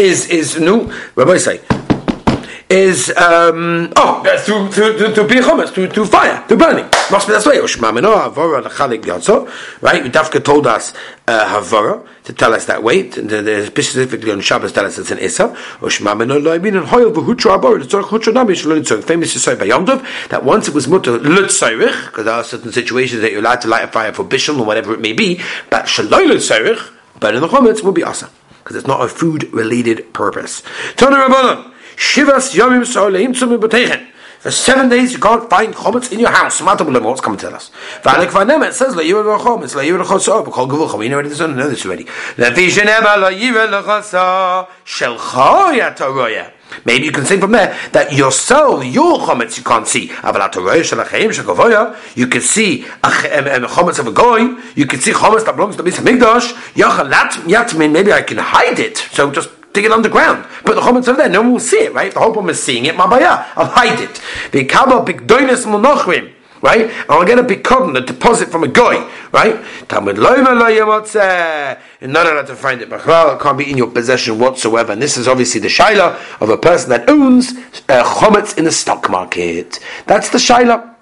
is 0.00 0.28
is 0.28 0.58
no. 0.58 0.92
Rabbi 1.14 1.36
say 1.36 1.60
is 2.70 3.10
um, 3.16 3.92
oh 3.96 4.22
through 4.44 4.70
through 4.70 4.96
through, 4.96 5.12
through 5.12 5.40
chometz, 5.40 5.70
through 5.70 5.88
through 5.88 6.06
fire, 6.06 6.44
through 6.46 6.56
burning. 6.56 6.88
Must 7.10 7.26
be 7.26 7.32
that 7.32 7.44
way. 7.44 7.58
Right? 9.80 10.04
Dafka 10.04 10.44
told 10.44 10.68
us 10.68 10.94
uh, 11.26 12.00
to 12.24 12.32
tell 12.32 12.54
us 12.54 12.66
that 12.66 12.84
way. 12.84 13.10
Specifically 13.10 14.30
on 14.30 14.40
Shabbos, 14.40 14.72
tell 14.72 14.86
us 14.86 14.98
it's 14.98 15.10
an 15.10 15.18
Issa. 15.18 15.56
Famous 15.56 15.98
to 19.32 19.38
say 19.40 19.56
by 19.56 19.64
Yom 19.64 19.86
Tov 19.86 20.28
that 20.28 20.44
once 20.44 20.68
it 20.68 20.74
was 20.74 20.86
mutter 20.86 21.18
lutzayrich, 21.18 22.06
because 22.06 22.24
there 22.24 22.34
are 22.34 22.44
certain 22.44 22.70
situations 22.70 23.22
that 23.22 23.32
you're 23.32 23.40
allowed 23.40 23.62
to 23.62 23.68
light 23.68 23.82
a 23.82 23.88
fire 23.88 24.12
for 24.12 24.24
bishul 24.24 24.60
or 24.60 24.64
whatever 24.64 24.94
it 24.94 25.00
may 25.00 25.12
be, 25.12 25.40
but 25.70 25.86
shaloi 25.86 26.30
lutzayrich, 26.30 26.88
but 27.18 27.34
in 27.34 27.40
the 27.40 27.48
chometz 27.48 27.82
will 27.82 27.90
be 27.90 28.04
asa 28.04 28.30
because 28.62 28.76
it's 28.76 28.86
not 28.86 29.02
a 29.04 29.08
food 29.08 29.52
related 29.52 30.12
purpose. 30.12 30.62
Shivas 31.96 32.54
Yomim 32.54 32.84
Soleim. 32.86 33.34
For 34.40 34.50
seven 34.50 34.88
days 34.88 35.12
you 35.12 35.18
can't 35.18 35.50
find 35.50 35.74
chometz 35.74 36.12
in 36.12 36.20
your 36.20 36.30
house. 36.30 36.62
What's 36.62 37.20
coming 37.20 37.38
to 37.38 37.46
tell 37.46 37.54
us? 37.54 37.70
It 37.98 38.74
says 38.74 38.94
le'yivah 38.94 39.38
l'chometz 39.38 39.74
le'yivah 39.74 40.02
l'chosah 40.02 40.42
b'kol 40.46 40.66
gevucha. 40.66 40.96
We 40.98 41.10
know 41.10 41.20
this. 41.20 41.40
Know 41.40 41.68
this 41.68 41.84
already. 41.84 42.06
L'chosah 42.38 44.66
shelcha. 44.86 46.52
Maybe 46.84 47.04
you 47.04 47.12
can 47.12 47.24
say 47.24 47.38
from 47.38 47.52
there 47.52 47.76
that 47.92 48.12
yourself, 48.12 48.84
your 48.84 49.18
chometz 49.18 49.56
you 49.58 49.64
can't 49.64 49.86
see. 49.86 50.10
You 52.14 52.26
can 52.26 52.40
see 52.40 52.84
a 52.84 53.08
chometz 53.08 53.98
of 53.98 54.06
a 54.06 54.12
goy. 54.12 54.56
You 54.74 54.86
can 54.86 55.00
see 55.00 55.12
chometz 55.12 55.44
that 55.44 55.56
belongs 55.56 55.76
to 55.76 55.82
the 55.82 55.90
Mikdash. 55.90 56.54
Maybe 57.90 58.12
I 58.12 58.22
can 58.22 58.38
hide 58.38 58.78
it. 58.78 58.96
So 58.98 59.30
just 59.30 59.50
dig 59.72 59.84
it 59.84 59.92
underground. 59.92 60.44
But 60.64 60.74
the 60.74 60.80
chometz 60.80 61.06
over 61.08 61.16
there, 61.18 61.28
no 61.28 61.42
one 61.42 61.52
will 61.52 61.60
see 61.60 61.78
it, 61.78 61.92
right? 61.94 62.12
The 62.12 62.18
whole 62.18 62.32
problem 62.32 62.50
is 62.50 62.62
seeing 62.62 62.86
it. 62.86 62.94
Mabaya, 62.96 63.46
I'll 63.56 63.66
hide 63.66 64.00
it. 64.00 64.20
Right? 66.62 66.82
And 66.82 67.10
I'll 67.10 67.24
get 67.24 67.38
a 67.38 67.56
cotton, 67.56 67.96
a 67.96 68.00
deposit 68.00 68.50
from 68.50 68.64
a 68.64 68.68
guy, 68.68 69.10
right? 69.32 69.64
Talmud 69.88 70.16
loima 70.16 70.58
lo 70.58 70.68
You're 72.00 72.10
not 72.10 72.26
allowed 72.26 72.46
to 72.48 72.56
find 72.56 72.82
it. 72.82 72.90
Bachral, 72.90 73.36
it 73.36 73.40
can't 73.40 73.56
be 73.56 73.70
in 73.70 73.78
your 73.78 73.90
possession 73.90 74.38
whatsoever. 74.38 74.92
And 74.92 75.00
this 75.00 75.16
is 75.16 75.26
obviously 75.26 75.60
the 75.60 75.68
shaila 75.68 76.40
of 76.40 76.50
a 76.50 76.58
person 76.58 76.90
that 76.90 77.08
owns 77.08 77.52
uh, 77.88 78.04
chometz 78.04 78.58
in 78.58 78.64
the 78.64 78.72
stock 78.72 79.08
market. 79.08 79.80
That's 80.06 80.28
the 80.28 80.38
shaila. 80.38 80.99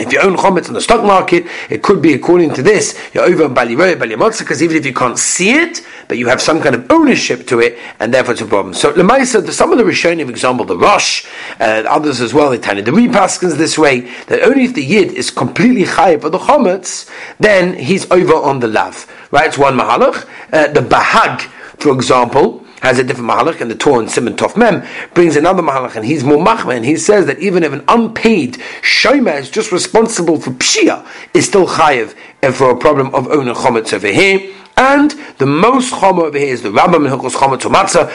If 0.00 0.12
you 0.12 0.20
own 0.20 0.36
chometz 0.36 0.68
in 0.68 0.74
the 0.74 0.80
stock 0.80 1.04
market, 1.04 1.46
it 1.70 1.82
could 1.82 2.00
be 2.00 2.14
according 2.14 2.54
to 2.54 2.62
this, 2.62 2.98
you're 3.12 3.24
over 3.24 3.48
baliroy, 3.48 3.96
balimotza, 3.96 4.40
because 4.40 4.62
even 4.62 4.76
if 4.76 4.86
you 4.86 4.94
can't 4.94 5.18
see 5.18 5.52
it, 5.52 5.84
but 6.08 6.18
you 6.18 6.28
have 6.28 6.40
some 6.40 6.60
kind 6.62 6.74
of 6.74 6.90
ownership 6.90 7.46
to 7.48 7.60
it, 7.60 7.78
and 8.00 8.14
therefore 8.14 8.32
it's 8.32 8.40
a 8.42 8.46
problem. 8.46 8.74
So 8.74 8.92
Lemaisa, 8.92 9.48
some 9.50 9.72
of 9.72 9.78
the 9.78 9.84
Rishonim, 9.84 10.28
example, 10.28 10.64
the 10.64 10.76
Rosh, 10.76 11.26
uh, 11.60 11.84
others 11.88 12.20
as 12.20 12.32
well, 12.32 12.50
they 12.50 12.58
tell 12.58 12.76
the 12.76 12.90
repaskins 12.90 13.56
this 13.56 13.78
way, 13.78 14.00
that 14.26 14.42
only 14.42 14.64
if 14.64 14.74
the 14.74 14.84
Yid 14.84 15.12
is 15.12 15.30
completely 15.30 15.84
chayiv 15.84 16.22
for 16.22 16.30
the 16.30 16.38
chometz, 16.38 17.10
then 17.38 17.74
he's 17.74 18.10
over 18.10 18.34
on 18.34 18.60
the 18.60 18.68
lav. 18.68 19.06
Right? 19.30 19.48
It's 19.48 19.58
one 19.58 19.76
mahalach. 19.76 20.26
Uh, 20.52 20.68
the 20.68 20.80
Bahag, 20.80 21.42
for 21.78 21.92
example, 21.92 22.64
has 22.80 22.98
a 22.98 23.04
different 23.04 23.30
mahalach, 23.30 23.60
and 23.60 23.70
the 23.70 23.74
Torah 23.74 24.00
and 24.00 24.10
Simon 24.10 24.34
Tov 24.34 24.56
Mem 24.56 24.86
brings 25.14 25.36
another 25.36 25.62
mahalach, 25.62 25.96
and 25.96 26.04
he's 26.04 26.24
more 26.24 26.44
machman. 26.44 26.84
He 26.84 26.96
says 26.96 27.26
that 27.26 27.38
even 27.38 27.62
if 27.62 27.72
an 27.72 27.84
unpaid 27.88 28.54
shomer 28.82 29.38
is 29.38 29.50
just 29.50 29.72
responsible 29.72 30.40
for 30.40 30.50
pshia, 30.52 31.06
is 31.34 31.46
still 31.46 31.66
chayiv 31.66 32.14
and 32.42 32.54
for 32.54 32.70
a 32.70 32.76
problem 32.76 33.14
of 33.14 33.28
owning 33.28 33.54
chometz 33.54 33.92
over 33.92 34.08
here. 34.08 34.54
And 34.76 35.10
the 35.38 35.46
most 35.46 35.92
chomer 35.92 36.24
over 36.24 36.38
here 36.38 36.52
is 36.52 36.62
the 36.62 36.68
Rambam 36.68 37.04
in 37.04 37.12
Hilchos 37.12 37.32
Chomer 37.32 37.58
Matzah, 37.58 38.08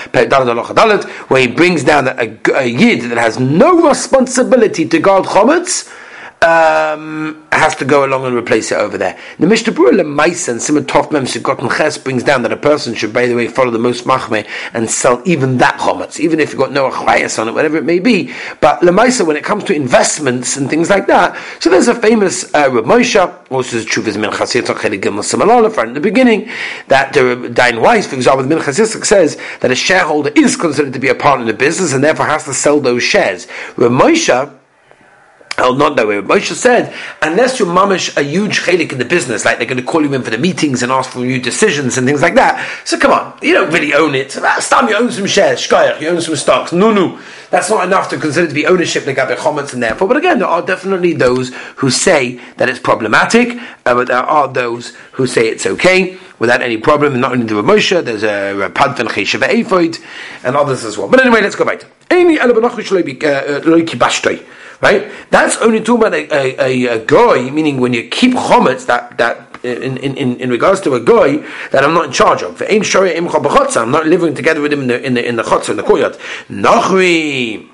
where 1.29 1.41
he 1.41 1.48
brings 1.48 1.84
down 1.84 2.08
a, 2.08 2.39
a 2.55 2.65
yid 2.65 3.01
that 3.10 3.17
has 3.17 3.38
no 3.38 3.88
responsibility 3.89 4.88
to 4.88 5.00
guard 5.00 5.25
chometz 5.25 5.91
um, 6.44 7.42
has 7.52 7.76
to 7.78 7.86
go 7.86 8.06
along 8.06 8.26
and 8.26 8.36
replace 8.36 8.72
it 8.72 8.78
over 8.78 8.98
there. 8.98 9.18
The 9.40 9.48
Mishnah 9.48 9.74
Berurah 9.74 10.02
Lemaisa 10.02 10.50
and 10.50 10.62
Simon 10.62 10.84
Tofmem 10.84 11.24
Sukkot 11.24 11.78
Ches 11.78 11.98
brings 11.98 12.24
down 12.24 12.42
that 12.42 12.52
a 12.52 12.58
person 12.58 12.94
should, 12.94 13.14
by 13.14 13.28
the 13.28 13.36
way, 13.36 13.48
follow 13.48 13.72
the 13.72 13.80
most 13.80 14.04
machme 14.04 14.46
and 14.74 14.90
sell 14.90 15.22
even 15.26 15.58
that 15.60 15.80
chometz, 15.80 16.20
even 16.20 16.40
if 16.40 16.50
you've 16.50 16.60
got 16.60 16.74
no 16.74 16.90
achayas 16.90 17.40
on 17.40 17.48
it, 17.48 17.54
whatever 17.54 17.78
it 17.78 17.86
may 17.86 18.00
be. 18.00 18.34
But 18.60 18.82
Lemaisa, 18.82 19.26
when 19.26 19.38
it 19.38 19.44
comes 19.44 19.64
to 19.66 19.74
investments 19.74 20.58
and 20.58 20.70
things 20.70 20.90
like 20.90 21.08
that, 21.08 21.38
so 21.62 21.70
there's 21.70 21.88
a 21.88 21.96
famous 21.96 22.54
uh, 22.54 22.70
Rav 22.70 22.84
Moshe, 22.86 23.52
also 23.52 23.78
the 23.78 23.86
truth 23.86 24.08
is 24.08 24.18
Minchas 24.18 24.62
Yitzchak 24.62 24.76
Chelik 24.76 25.02
Gimel 25.02 25.24
Simalala, 25.24 25.74
right 25.76 25.88
in 25.88 25.94
the 25.94 26.02
beginning, 26.02 26.50
that 26.90 27.14
the 27.14 27.20
Dayan 27.54 27.82
Weiss, 27.82 28.08
for 28.08 28.16
example, 28.16 28.46
the 28.46 28.54
Minchas 28.54 28.80
Yitzchak 28.80 29.06
says 29.06 29.38
that 29.62 29.72
a 29.72 29.76
shareholder 29.76 30.32
is 30.36 30.58
considered 30.58 30.92
to 30.92 31.00
be 31.00 31.08
a 31.08 31.16
partner 31.16 31.44
in 31.44 31.48
the 31.48 31.54
business 31.54 31.94
and 31.94 32.04
therefore 32.04 32.26
has 32.26 32.44
to 32.44 32.54
sell 32.54 32.82
those 32.82 33.04
shares. 33.04 33.48
Rav 33.78 33.92
Moshe 33.92 34.60
Oh, 35.63 35.74
not 35.74 35.96
that 35.96 36.05
way. 36.05 36.20
Moshe 36.22 36.51
said, 36.53 36.93
unless 37.22 37.58
you're 37.58 37.70
mamish 37.70 38.15
a 38.17 38.22
huge 38.22 38.60
chelik 38.60 38.91
in 38.91 38.98
the 38.98 39.05
business, 39.05 39.46
like 39.46 39.60
they're 39.60 39.65
going 39.65 39.77
to 39.79 39.84
call 39.84 40.03
you 40.03 40.13
in 40.13 40.22
for 40.22 40.29
the 40.29 40.38
meetings 40.38 40.84
and 40.84 40.91
ask 40.91 41.12
for 41.12 41.20
new 41.20 41.39
decisions 41.39 41.98
and 41.98 42.05
things 42.05 42.22
like 42.22 42.36
that. 42.36 42.60
So 42.84 43.00
come 43.00 43.13
on, 43.13 43.38
you 43.41 43.53
don't 43.53 43.72
really 43.72 43.93
own 43.93 44.13
it. 44.13 44.36
Ah, 44.38 44.41
Last 44.41 44.70
time 44.70 44.89
you 44.89 44.96
own 44.98 45.10
some 45.10 45.25
shares, 45.25 45.65
you 45.72 46.10
own 46.10 46.20
some 46.20 46.36
stocks. 46.36 46.74
No, 46.74 46.91
no, 46.91 47.17
that's 47.50 47.70
not 47.70 47.86
enough 47.86 48.10
to 48.10 48.17
consider 48.17 48.46
to 48.48 48.53
be 48.53 48.67
ownership. 48.67 49.05
They 49.05 49.13
got 49.13 49.29
their 49.29 49.38
comments 49.38 49.74
and 49.74 49.82
therefore. 49.82 50.10
But 50.10 50.17
again, 50.17 50.39
there 50.39 50.50
are 50.50 50.62
definitely 50.62 51.13
those 51.13 51.53
who 51.77 51.89
say 51.89 52.41
that 52.58 52.67
it's 52.67 52.79
problematic, 52.79 53.58
uh, 53.86 53.96
but 53.96 54.10
there 54.10 54.17
are 54.17 54.50
those 54.50 54.93
who 55.13 55.25
say 55.27 55.48
it's 55.48 55.65
okay 55.65 56.17
without 56.39 56.62
any 56.62 56.75
problem. 56.75 57.13
And 57.13 57.22
Not 57.22 57.32
only 57.32 57.46
the 57.46 57.55
Moshe, 57.62 58.03
there's 58.03 58.25
uh, 58.25 58.60
a 58.62 58.70
Padvan 58.70 59.08
Cheshav 59.08 59.48
Efoid 59.48 60.03
and 60.43 60.58
others 60.58 60.84
as 60.84 60.98
well. 60.98 61.08
But 61.08 61.22
anyway, 61.22 61.39
let's 61.41 61.55
go 61.55 61.63
back. 61.63 61.84
Right? 64.84 65.10
That's 65.30 65.56
only 65.62 65.80
talking 65.80 66.08
about 66.08 66.13
a, 66.13 66.62
a, 66.62 66.88
a, 66.88 67.06
goy, 67.06 67.50
meaning 67.50 67.80
when 67.80 67.94
you 67.94 68.10
keep 68.10 68.34
chometz, 68.34 68.86
that 68.88 69.18
that 69.18 69.63
in, 69.63 69.96
in, 69.96 70.36
in 70.42 70.50
regards 70.50 70.82
to 70.82 70.96
a 70.96 71.00
guy 71.00 71.38
that 71.72 71.86
I'm 71.86 71.94
not 71.94 72.08
in 72.08 72.12
charge 72.12 72.44
of. 72.44 72.62
I'm 72.62 73.92
not 73.92 74.06
living 74.08 74.36
together 74.36 74.60
with 74.60 74.74
him 74.74 74.82
in 74.82 74.88
the 74.88 75.02
in 75.02 75.13
the 75.13 75.25
in 75.25 75.38
the 75.38 75.44
chotzer, 75.44 75.70
in 75.70 75.78
the 75.78 75.84
courtyard. 75.84 76.18
Nachri. 76.50 77.70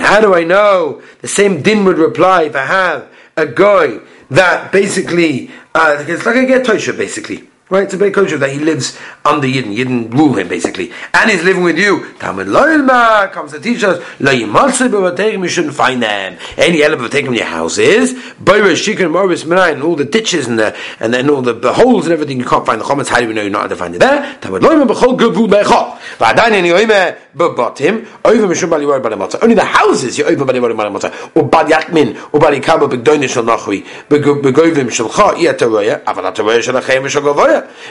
How 0.00 0.20
do 0.20 0.34
I 0.34 0.44
know? 0.44 1.02
The 1.20 1.26
same 1.26 1.62
din 1.62 1.84
would 1.84 1.98
reply 1.98 2.44
if 2.44 2.54
I 2.54 2.64
have 2.64 3.08
a 3.36 3.46
guy 3.46 3.98
that 4.30 4.70
basically, 4.70 5.50
uh, 5.74 6.04
it's 6.06 6.24
like 6.24 6.36
a 6.36 6.46
get 6.46 6.64
basically. 6.96 7.48
Right, 7.70 7.84
it's 7.84 7.94
a 7.94 7.96
big 7.96 8.12
kosher 8.12 8.36
that 8.36 8.50
he 8.50 8.58
lives 8.58 8.98
under 9.24 9.46
Yidden. 9.46 9.74
Yidden 9.74 10.12
rule 10.12 10.34
him 10.34 10.48
basically, 10.48 10.92
and 11.14 11.30
he's 11.30 11.42
living 11.44 11.62
with 11.62 11.78
you. 11.78 12.12
Talmud 12.18 12.46
Loilma 12.46 13.32
comes 13.32 13.52
to 13.52 13.58
teach 13.58 13.82
us 13.82 14.04
you 14.20 15.48
shouldn't 15.48 15.74
find 15.74 16.02
them. 16.02 16.36
Any 16.58 16.82
element 16.82 17.06
of 17.06 17.10
taking 17.10 17.28
in 17.28 17.38
your 17.38 17.46
houses, 17.46 18.12
Boris, 18.38 18.80
Shikon, 18.80 19.10
Morris, 19.10 19.44
and 19.44 19.82
all 19.82 19.96
the 19.96 20.04
ditches 20.04 20.46
and 20.46 20.58
the 20.58 20.76
and 21.00 21.14
then 21.14 21.30
all 21.30 21.40
the, 21.40 21.54
the 21.54 21.72
holes 21.72 22.04
and 22.04 22.12
everything. 22.12 22.38
You 22.38 22.44
can't 22.44 22.66
find 22.66 22.78
the 22.78 22.84
comments. 22.84 23.08
How 23.08 23.20
do 23.20 23.28
we 23.28 23.32
know 23.32 23.40
you're 23.40 23.50
not 23.50 23.60
able 23.60 23.70
to 23.70 23.76
find 23.76 23.94
it 23.94 23.98
there? 24.00 24.36
Talmud 24.42 24.60
Loilma 24.60 24.86
b'chol 24.86 25.18
gavul 25.18 25.48
becha. 25.48 25.96
V'adayin 26.18 26.52
any 26.52 26.68
oime 26.68 27.16
b'batim 27.34 28.06
over 28.26 28.46
mishum 28.46 28.68
bali 28.68 28.84
bali 28.84 29.16
matzah. 29.16 29.42
Only 29.42 29.54
the 29.54 29.64
houses 29.64 30.18
you're 30.18 30.28
over 30.28 30.44
bali 30.44 30.60
bali 30.60 30.74
matzah. 30.74 31.34
Or 31.34 31.48
bad 31.48 31.68
yakmin 31.68 32.28
or 32.34 32.40
bali 32.40 32.60
kabo 32.60 32.90
b'gdoinish 32.90 33.30
shal 33.30 33.44
nachri 33.44 33.86
b'govim 34.10 34.90
shalcha 34.90 35.32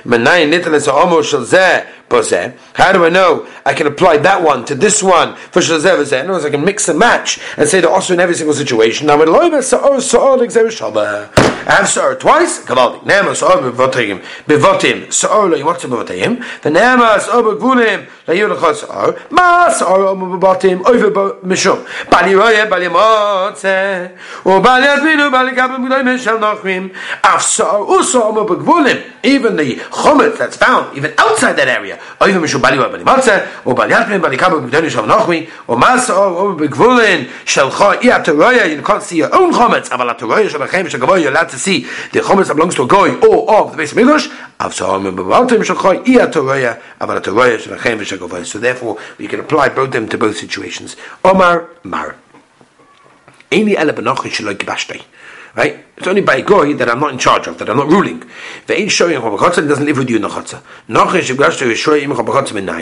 מנין 0.05 0.50
ניטל 0.50 0.74
איזה 0.74 0.91
אומו 0.91 1.24
של 1.24 1.43
זה 1.43 1.79
how 2.74 2.91
do 2.91 3.05
I 3.05 3.10
know 3.10 3.48
I 3.65 3.74
can 3.74 3.88
apply 3.88 4.17
that 4.17 4.43
one 4.43 4.65
to 4.65 4.75
this 4.75 5.01
one? 5.01 5.36
For 5.36 5.62
Shazeh 5.62 5.98
V'zeh? 5.98 6.20
In 6.20 6.25
other 6.25 6.34
words, 6.34 6.46
I 6.46 6.50
can 6.51 6.63
mix 6.63 6.88
and 6.89 7.00
match 7.00 7.39
and 7.58 7.67
say 7.67 7.82
the 7.82 7.89
also 7.89 8.13
in 8.13 8.20
every 8.20 8.36
single 8.36 8.53
situation. 8.53 9.08
Now, 9.08 9.20
I 11.65 11.75
have 11.75 11.88
Sa'or 11.88 12.15
twice, 12.15 12.63
Kavaldik. 12.65 13.03
Nema 13.03 13.36
Sa'or 13.36 13.72
Bevotim, 13.72 14.22
Bevotim, 14.46 15.12
Sa'or 15.12 15.50
Lo 15.50 15.58
Yimotim 15.58 15.89
Bevotim, 15.89 16.43
V'nema 16.62 17.20
Sa'or 17.20 17.43
Begvulim, 17.43 18.05
La 18.27 18.34
Yudachot 18.34 18.75
Sa'or, 18.75 19.15
Ma 19.32 19.70
Sa'or 19.70 20.15
Bevotim, 20.15 20.84
Oive 20.84 21.12
Mishum, 21.43 21.86
Bali 22.10 22.34
Roye, 22.34 22.70
Bali 22.70 22.88
Motze, 22.88 24.12
U 24.46 24.62
Bali 24.62 24.88
Adminu, 24.88 25.32
Bali 25.32 25.51
Kabim 25.53 25.88
Gdoim, 25.88 26.17
Shal 26.20 26.38
Nochrim, 26.38 26.93
Af 27.24 27.41
Sa'or, 27.41 27.86
U 27.88 28.03
Sa'or 28.03 28.46
Begvulim, 28.46 29.01
even 29.24 29.55
the 29.55 29.75
chomet 29.75 30.38
that's 30.38 30.58
found 30.58 30.96
even 30.98 31.13
outside 31.17 31.53
that 31.53 31.67
area. 31.67 32.00
Oiv 32.19 32.41
mishu 32.41 32.62
bali 32.62 32.77
wa 32.77 32.89
bali 32.89 33.03
matzah, 33.03 33.65
or 33.65 33.74
bali 33.75 33.93
hatmin 33.93 34.22
bali 34.22 34.38
kabu 34.38 34.62
b'gdoni 34.62 34.89
shal 34.89 35.05
nochmi, 35.05 35.50
or 35.67 35.77
masa 35.77 36.15
or 36.15 36.55
b'gvulin 36.55 37.29
shel 37.45 37.69
cha 37.69 38.00
iya 38.01 38.24
teroya. 38.24 38.69
You 38.69 38.81
can't 38.81 39.03
see 39.03 39.17
your 39.17 39.33
own 39.36 39.51
chometz, 39.51 39.89
aval 39.89 40.17
teroya 40.17 40.50
shel 40.50 40.62
achem 40.62 40.88
shel 40.89 41.00
gavoy. 41.00 41.22
You're 41.22 41.31
allowed 41.31 41.50
to 41.50 41.60
see 41.60 41.81
the 42.12 42.19
chometz 42.19 42.48
that 42.48 42.55
belongs 42.55 42.75
to 42.75 42.88
goy 42.88 43.15
or 43.19 43.60
of 43.60 43.72
the 43.72 43.77
base 43.77 43.91
of 43.91 43.98
Midrash. 43.98 44.27
Av 44.60 44.74
sa'om 44.74 45.03
b'vatim 45.03 45.63
shel 45.63 45.75
cha 45.75 45.91
iya 46.03 46.27
teroya, 46.27 46.81
aval 47.00 47.22
teroya 47.22 47.60
shel 47.60 47.77
achem 47.77 48.03
shel 48.03 48.17
gavoy. 48.19 48.45
So 48.45 48.60
therefore, 48.60 48.98
we 49.17 49.27
can 49.27 49.39
apply 49.39 49.69
both 49.69 49.91
them 49.91 50.07
to 50.10 50.17
both 50.17 50.38
situations. 50.38 50.95
Omar 51.24 51.69
Mar. 51.83 52.15
Any 53.51 53.75
ele 53.77 53.93
benochi 53.93 54.29
sheloi 54.29 54.55
kibashtei. 54.55 55.03
Right? 55.55 55.86
It's 55.98 56.07
only 56.07 56.22
by 56.22 56.41
goy 56.41 56.74
that 56.74 56.89
I'm 56.89 57.00
not 57.00 57.12
in 57.13 57.19
charge 57.19 57.45
of, 57.45 57.60
that 57.60 57.69
I'm 57.69 57.77
not 57.77 57.88
ruling. 57.88 58.24
The 58.65 58.75
ain't 58.75 58.91
showing 58.91 59.15
Chabachotza 59.22 59.67
doesn't 59.67 59.86
live 59.86 59.98
with 59.98 60.10
you 60.10 60.15
in 60.15 60.24
the 60.24 60.27
Chotza. 60.29 60.63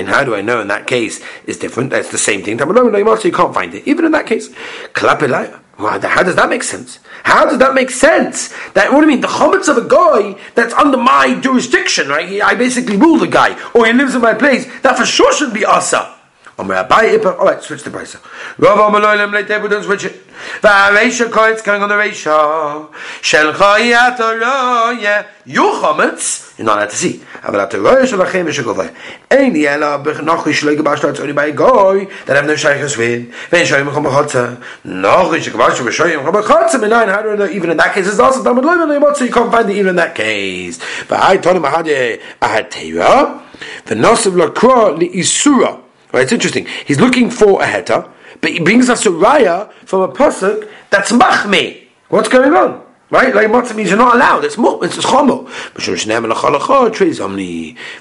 How 0.08 0.24
do 0.24 0.36
I 0.36 0.42
know 0.42 0.62
in 0.62 0.68
that 0.70 0.88
case 0.88 1.22
is 1.46 1.58
different? 1.58 1.90
That's 1.90 2.10
the 2.10 2.18
same 2.18 2.42
thing. 2.44 2.58
You 2.58 3.32
can't 3.32 3.54
find 3.54 3.74
it. 3.74 3.86
Even 3.86 4.06
in 4.06 4.14
that 4.14 4.26
case. 4.26 4.50
How 4.96 6.24
does 6.24 6.36
that 6.36 6.48
make 6.50 6.64
sense? 6.64 7.00
How 7.24 7.44
does 7.46 7.58
that 7.60 7.74
make 7.74 7.90
sense? 7.90 8.54
That 8.72 8.94
what 8.94 9.02
do 9.02 9.08
you 9.08 9.08
mean? 9.08 9.22
The 9.22 9.28
chometz 9.28 9.68
of 9.68 9.78
a 9.78 9.88
guy 9.88 10.40
that's 10.56 10.74
under 10.76 10.98
my 10.98 11.40
jurisdiction, 11.42 12.08
right? 12.08 12.42
I 12.42 12.56
basically 12.56 12.96
rule 12.96 13.20
the 13.20 13.28
guy, 13.28 13.58
or 13.74 13.86
he 13.86 13.92
lives 13.94 14.16
in 14.16 14.22
my 14.22 14.34
place. 14.34 14.66
That 14.82 14.98
for 14.98 15.06
sure 15.06 15.34
should 15.34 15.54
be 15.54 15.66
asa. 15.66 16.16
All 16.62 16.68
right, 16.68 17.64
switch 17.64 17.82
the 17.82 17.90
price. 17.90 18.16
Rav 18.60 18.78
Amalolim 18.78 19.34
let 19.34 19.48
don't 19.48 19.84
switch 19.84 20.06
it. 20.06 20.28
Va'areisha 20.62 21.30
koitz 21.30 21.64
going 21.64 21.82
on 21.82 21.90
the 21.90 21.96
reisha. 21.96 22.94
Shel 23.22 23.52
chayat 23.54 25.28
Your 25.46 25.74
chametz, 25.82 26.56
you're 26.60 26.66
not 26.66 26.78
allowed 26.78 26.90
to 26.92 26.96
see. 26.96 27.14
Aval 27.42 27.68
atoroya 27.68 28.04
shalachem 28.04 28.46
v'shegovay. 28.46 28.94
Ein 29.32 29.56
yela 29.56 30.04
b'chnochi 30.04 30.54
shloi 30.54 30.78
gebash 30.78 31.04
it's 31.10 31.20
only 31.20 31.34
by 31.34 31.48
a 31.48 31.52
goy 31.52 32.06
that 32.28 32.36
have 32.36 32.46
no 32.46 32.54
shaychus 32.54 32.96
with. 32.96 33.32
Ve'en 33.50 33.66
shoyim 33.66 33.92
chom 33.92 34.06
b'chotza. 34.06 34.62
Nochi 34.86 35.40
shegebash 35.40 35.78
v'shoyim 35.78 36.24
chom 36.24 36.44
b'chotza. 36.44 36.80
Menayin, 36.80 37.08
how 37.08 37.22
do 37.24 37.50
even 37.50 37.72
in 37.72 37.78
that 37.78 37.96
case 37.96 38.08
it's 38.08 38.20
also 38.20 38.44
tamad 38.44 38.64
loy 38.64 38.76
v'leimot, 38.76 39.16
so 39.16 39.26
you 39.26 39.32
can't 39.32 39.52
find 39.52 39.68
it 39.68 39.76
even 39.78 39.90
in 39.90 39.96
that 39.96 40.14
case. 40.14 40.78
Va'ai 41.06 41.42
tonim 41.42 41.64
ahad 41.68 42.20
ahad 42.40 42.70
teira. 42.70 43.42
V'nosiv 43.86 44.36
lakro 44.36 44.96
li'isura. 45.00 45.81
Right, 46.14 46.24
it's 46.24 46.32
interesting. 46.32 46.68
He's 46.86 47.00
looking 47.00 47.30
for 47.30 47.62
a 47.62 47.66
heta, 47.66 48.10
but 48.42 48.52
he 48.52 48.60
brings 48.60 48.90
us 48.90 49.06
a 49.06 49.10
raya 49.10 49.72
from 49.86 50.02
a 50.02 50.10
pasuk 50.10 50.70
that's 50.90 51.12
machme. 51.12 51.88
What's 52.10 52.28
going 52.28 52.54
on? 52.54 52.84
Right? 53.10 53.34
Like 53.36 53.48
matzah 53.48 53.76
means 53.76 53.90
you're 53.90 53.98
not 53.98 54.16
allowed. 54.16 54.46
It's 54.46 54.58
more. 54.58 54.84
It's 54.86 54.98
chomo. 54.98 55.48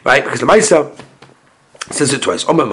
Right? 0.05 0.25
Because 0.25 0.41
the 0.41 0.47
Maisa 0.47 0.97
says 1.91 2.13
it 2.13 2.23
twice. 2.23 2.45
Omar 2.49 2.67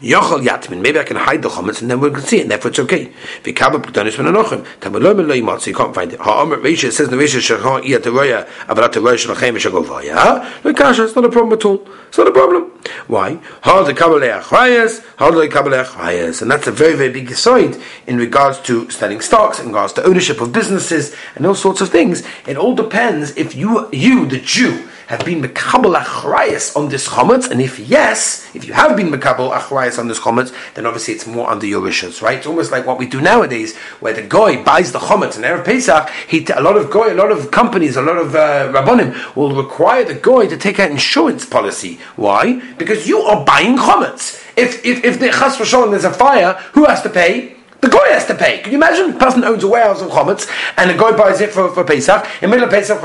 Yochel 0.00 0.42
Yatmin. 0.42 0.80
Maybe 0.80 0.98
I 0.98 1.04
can 1.04 1.16
hide 1.16 1.42
the 1.42 1.48
chometz 1.48 1.82
and 1.82 1.90
then 1.90 2.00
we 2.00 2.10
can 2.10 2.22
see 2.22 2.38
it, 2.38 2.42
and 2.42 2.50
therefore 2.50 2.70
it's 2.70 2.78
okay. 2.78 3.12
Vikaba 3.42 3.82
Pekdanis 3.82 4.16
Menachim. 4.16 4.64
Tamalom 4.80 5.20
Eloi 5.20 5.40
Matzah. 5.40 5.66
You 5.66 5.74
can't 5.74 5.94
find 5.94 6.12
it. 6.12 6.20
Ha'omer 6.20 6.56
Reisha 6.56 6.90
says 6.90 7.08
the 7.08 7.16
Reisha 7.16 7.40
Shachon 7.40 7.84
Iya 7.84 8.00
Teroya 8.00 8.46
Avarat 8.66 8.92
Teroya 8.92 9.16
Shalachem 9.16 9.58
Shagovaya. 9.58 10.64
Look, 10.64 10.76
Kasha, 10.76 11.04
it's 11.04 11.14
not 11.14 11.24
a 11.24 11.28
problem 11.28 11.58
at 11.58 11.64
all. 11.64 11.86
It's 12.08 12.16
not 12.16 12.28
a 12.28 12.32
problem. 12.32 12.70
Why? 13.06 13.34
The 13.34 13.94
Kabbalah 13.94 14.40
Achrayas. 14.40 15.04
How 15.16 15.30
the 15.30 15.48
Kabbalah 15.48 15.84
Achrayas. 15.84 16.40
And 16.40 16.50
that's 16.50 16.66
a 16.66 16.72
very, 16.72 16.94
very 16.94 17.12
big 17.12 17.34
side 17.34 17.76
in 18.06 18.16
regards 18.16 18.60
to 18.60 18.88
studying 18.88 19.20
stocks, 19.20 19.58
in 19.58 19.66
regards 19.66 19.92
to 19.94 20.04
ownership 20.04 20.40
of 20.40 20.52
businesses, 20.52 21.14
and 21.34 21.44
all 21.44 21.54
sorts 21.54 21.80
of 21.80 21.90
things. 21.90 22.22
It 22.46 22.56
all 22.56 22.74
depends 22.74 23.36
if 23.36 23.54
you, 23.54 23.88
you, 23.92 24.26
the 24.26 24.38
Jew, 24.38 24.88
have 25.08 25.24
been 25.24 25.42
mekabel 25.42 25.96
achrayas 25.96 26.76
on 26.76 26.88
this 26.88 27.08
chometz, 27.08 27.50
and 27.50 27.60
if 27.60 27.78
yes, 27.78 28.48
if 28.54 28.64
you 28.66 28.72
have 28.72 28.96
been 28.96 29.08
mekabel 29.08 29.52
achrayas 29.52 29.98
on 29.98 30.08
this 30.08 30.18
chometz, 30.20 30.54
then 30.74 30.86
obviously 30.86 31.14
it's 31.14 31.26
more 31.26 31.48
under 31.50 31.66
your 31.66 31.80
wishes, 31.80 32.22
right? 32.22 32.38
It's 32.38 32.46
almost 32.46 32.72
like 32.72 32.86
what 32.86 32.98
we 32.98 33.06
do 33.06 33.20
nowadays, 33.20 33.76
where 34.00 34.14
the 34.14 34.22
guy 34.22 34.62
buys 34.62 34.92
the 34.92 34.98
chometz 34.98 35.36
and 35.36 35.44
erev 35.44 35.64
Pesach. 35.64 36.08
He 36.28 36.44
a 36.54 36.60
lot 36.60 36.76
of 36.76 36.90
goy, 36.90 37.12
a 37.12 37.14
lot 37.14 37.30
of 37.30 37.50
companies, 37.50 37.96
a 37.96 38.02
lot 38.02 38.18
of 38.18 38.34
uh, 38.34 38.72
rabbonim 38.72 39.36
will 39.36 39.54
require 39.54 40.04
the 40.04 40.14
guy 40.14 40.46
to 40.46 40.56
take 40.56 40.78
out 40.78 40.90
insurance 40.90 41.44
policy. 41.44 41.98
Why? 42.16 42.60
Because 42.78 43.06
you 43.06 43.20
are 43.20 43.44
buying 43.44 43.76
chometz. 43.76 44.42
If 44.56 44.84
if 44.84 45.04
if 45.04 45.18
the 45.18 45.30
chas 45.30 45.58
there's 45.58 46.04
a 46.04 46.12
fire, 46.12 46.54
who 46.72 46.84
has 46.84 47.02
to 47.02 47.10
pay? 47.10 47.56
The 47.84 47.90
guy 47.90 48.08
has 48.12 48.24
to 48.28 48.34
pay. 48.34 48.60
Can 48.62 48.72
you 48.72 48.78
imagine? 48.78 49.14
A 49.14 49.18
person 49.18 49.44
owns 49.44 49.62
a 49.62 49.68
warehouse 49.68 50.00
of 50.00 50.08
chometz, 50.08 50.50
and 50.78 50.88
the 50.88 50.94
guy 50.94 51.14
buys 51.14 51.42
it 51.42 51.52
for, 51.52 51.70
for 51.70 51.84
Pesach. 51.84 52.24
In 52.40 52.48
the 52.48 52.56
middle 52.56 52.64
of 52.64 52.70
Pesach, 52.70 52.98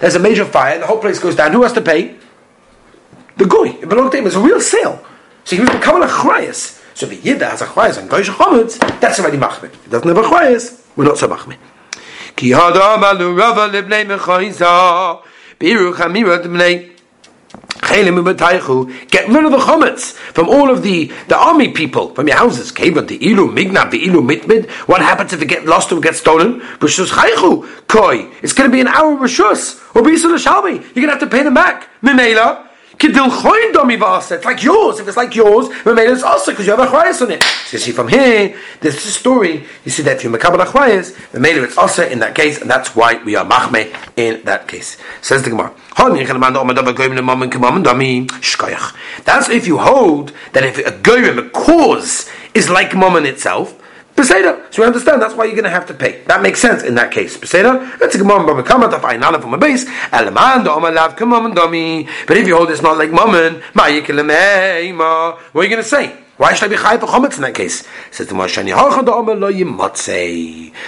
there's 0.00 0.14
a 0.14 0.18
major 0.18 0.46
fire, 0.46 0.72
and 0.72 0.82
the 0.82 0.86
whole 0.86 0.98
place 0.98 1.18
goes 1.18 1.36
down. 1.36 1.52
Who 1.52 1.62
has 1.62 1.74
to 1.74 1.82
pay? 1.82 2.16
The 3.36 3.44
guy. 3.44 3.76
It 3.82 3.86
belonged 3.90 4.12
to 4.12 4.16
him. 4.18 4.26
It's 4.26 4.34
a 4.34 4.40
real 4.40 4.62
sale. 4.62 5.04
So 5.44 5.56
he 5.56 5.60
was 5.60 5.68
becoming 5.68 6.04
a 6.04 6.06
chrayas. 6.06 6.82
So 6.94 7.06
a 7.06 7.10
yidda 7.10 7.50
has 7.50 7.60
a 7.60 7.66
chrayas 7.66 7.98
and 7.98 8.08
goyish 8.08 8.30
chometz, 8.30 8.78
that's 8.98 9.20
already 9.20 9.36
machmir. 9.36 9.64
If 9.64 9.84
he 9.84 9.90
doesn't 9.90 10.08
have 10.08 10.16
a 10.16 10.22
chrayas, 10.22 10.82
we're 10.96 11.04
not 11.04 11.18
so 11.18 11.28
machmir. 11.28 11.58
Ki 12.34 12.48
hadam 12.48 13.02
alu 13.02 13.36
rava 13.36 13.68
libnei 13.68 14.06
biru 15.60 15.92
chamira 15.92 16.42
libnei 16.42 16.91
Get 17.80 19.28
rid 19.28 19.44
of 19.44 19.52
the 19.52 19.58
chometz 19.58 20.12
from 20.12 20.48
all 20.48 20.70
of 20.70 20.82
the, 20.82 21.12
the 21.28 21.36
army 21.36 21.72
people, 21.72 22.14
from 22.14 22.28
your 22.28 22.36
houses. 22.36 22.70
The 22.70 22.82
ilu 22.82 23.48
mignab, 23.52 23.90
the 23.90 24.06
ilu 24.06 24.22
mitmid. 24.22 24.70
What 24.88 25.00
happens 25.00 25.32
if 25.32 25.42
it 25.42 25.46
get 25.46 25.66
lost 25.66 25.92
or 25.92 26.00
get 26.00 26.14
stolen? 26.14 26.60
Koi. 27.88 28.28
It's 28.42 28.52
going 28.52 28.70
to 28.70 28.72
be 28.72 28.80
an 28.80 28.88
hour 28.88 29.16
rishus. 29.16 29.80
Or 29.94 30.02
bisul. 30.02 30.38
You're 30.40 31.06
going 31.06 31.06
to 31.06 31.10
have 31.10 31.20
to 31.20 31.26
pay 31.26 31.42
them 31.42 31.54
back. 31.54 31.88
It's 34.30 34.44
like 34.44 34.62
yours. 34.62 35.00
If 35.00 35.08
it's 35.08 35.16
like 35.16 35.34
yours, 35.34 35.68
it's 35.84 36.22
also 36.22 36.52
because 36.52 36.66
you 36.66 36.76
have 36.76 36.80
a 36.80 36.86
chayas 36.86 37.20
on 37.20 37.32
it. 37.32 37.42
So 37.42 37.76
you 37.76 37.78
see 37.80 37.90
from 37.90 38.06
here, 38.08 38.56
this 38.80 39.04
is 39.04 39.14
story. 39.16 39.66
You 39.84 39.90
see 39.90 40.02
that 40.04 40.16
if 40.16 40.24
you 40.24 40.30
makabel 40.30 40.64
achayas, 40.64 41.16
it's 41.34 41.78
also 41.78 42.06
in 42.08 42.20
that 42.20 42.34
case, 42.34 42.60
and 42.60 42.70
that's 42.70 42.94
why 42.94 43.20
we 43.24 43.34
are 43.34 43.44
machme 43.44 43.92
in 44.16 44.42
that 44.44 44.68
case. 44.68 44.98
Says 45.20 45.42
the 45.42 45.50
Gemara. 45.50 45.72
That's 49.24 49.48
if 49.48 49.66
you 49.66 49.78
hold 49.78 50.32
that 50.52 50.64
if 50.64 50.78
a 50.78 50.90
goyim, 50.98 51.38
a 51.38 51.50
cause, 51.50 52.30
is 52.54 52.70
like 52.70 52.94
mammon 52.94 53.26
itself, 53.26 53.81
Beseder. 54.14 54.72
So 54.72 54.82
we 54.82 54.86
understand 54.86 55.22
that's 55.22 55.34
why 55.34 55.44
you're 55.44 55.54
going 55.54 55.64
to 55.64 55.70
have 55.70 55.86
to 55.86 55.94
pay. 55.94 56.22
That 56.26 56.42
makes 56.42 56.60
sense 56.60 56.82
in 56.82 56.94
that 56.96 57.10
case. 57.10 57.36
Beseder. 57.36 57.98
Let's 57.98 58.16
go 58.16 58.30
on 58.30 58.46
Baba 58.46 58.62
Kama 58.62 58.90
to 58.90 58.98
find 58.98 59.22
out 59.24 59.40
from 59.40 59.54
a 59.54 59.58
base. 59.58 59.84
Alaman 60.10 60.64
do 60.64 60.70
Omalav 60.70 61.16
Kamam 61.16 61.54
Domi. 61.54 62.06
But 62.26 62.36
if 62.36 62.46
you 62.46 62.56
hold 62.56 62.70
it's 62.70 62.82
not 62.82 62.98
like 62.98 63.10
Mammon, 63.10 63.62
what 63.72 63.84
are 63.84 63.90
you 63.90 64.02
going 64.02 65.82
to 65.82 65.82
say? 65.82 66.16
Why 66.42 66.54
should 66.54 66.72
I 66.72 66.74
be 66.74 66.82
chayiv 66.82 66.98
for 66.98 67.06
chometz 67.06 67.36
in 67.36 67.42
that 67.42 67.54
case? 67.54 67.86
Says 68.10 68.26
the 68.26 68.34
Moshe 68.34 68.56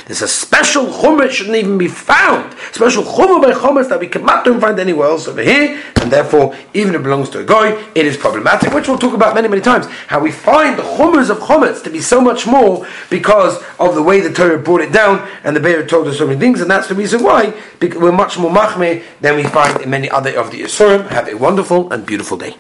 There's 0.07 0.23
a 0.23 0.27
special 0.27 0.87
chometz 0.87 1.31
shouldn't 1.31 1.55
even 1.55 1.79
be 1.79 1.87
found. 1.87 2.59
Special 2.73 3.05
chometz 3.05 3.41
by 3.41 3.53
chometz 3.53 3.89
that 3.89 4.01
we 4.01 4.09
cannot 4.09 4.45
find 4.61 4.81
anywhere 4.81 5.07
else 5.07 5.29
over 5.29 5.43
here, 5.43 5.81
and 6.03 6.11
therefore, 6.11 6.57
even 6.75 6.97
if 6.97 7.03
it 7.03 7.05
belongs 7.05 7.31
to 7.31 7.39
a 7.39 7.45
guy, 7.45 7.71
it 7.95 8.05
is 8.05 8.17
problematic. 8.17 8.75
Which 8.75 8.89
we'll 8.89 8.99
talk 8.99 9.15
about 9.15 9.37
many, 9.37 9.47
many 9.47 9.63
times. 9.63 9.87
How 10.09 10.19
we 10.19 10.33
find 10.33 10.77
the 10.77 10.83
chometz 10.83 11.31
of 11.31 11.39
chometz 11.39 11.85
to 11.85 11.91
be 11.91 12.01
so 12.01 12.21
much 12.21 12.49
more 12.49 12.85
because 13.09 13.63
of 13.79 13.95
the 13.95 14.03
way 14.03 14.19
the 14.19 14.33
Torah 14.33 14.59
brought 14.59 14.81
it 14.81 14.91
down, 14.93 15.25
and 15.45 15.55
the 15.55 15.61
Be'er 15.61 15.87
told 15.87 16.09
us 16.09 16.19
so 16.19 16.27
many 16.27 16.41
things, 16.41 16.63
and 16.63 16.69
that's 16.69 16.89
the 16.89 16.97
reason 16.97 17.23
why 17.23 17.55
we're 17.81 18.11
much 18.11 18.37
more 18.37 18.51
machmeh 18.51 19.05
than 19.21 19.37
we 19.37 19.45
find 19.45 19.81
in 19.81 19.89
many 19.89 20.11
other 20.11 20.37
of 20.37 20.51
the 20.51 20.63
Yisurim. 20.63 21.07
Have 21.11 21.29
a 21.29 21.35
wonderful 21.37 21.93
and 21.93 22.05
beautiful 22.05 22.37
day. 22.37 22.57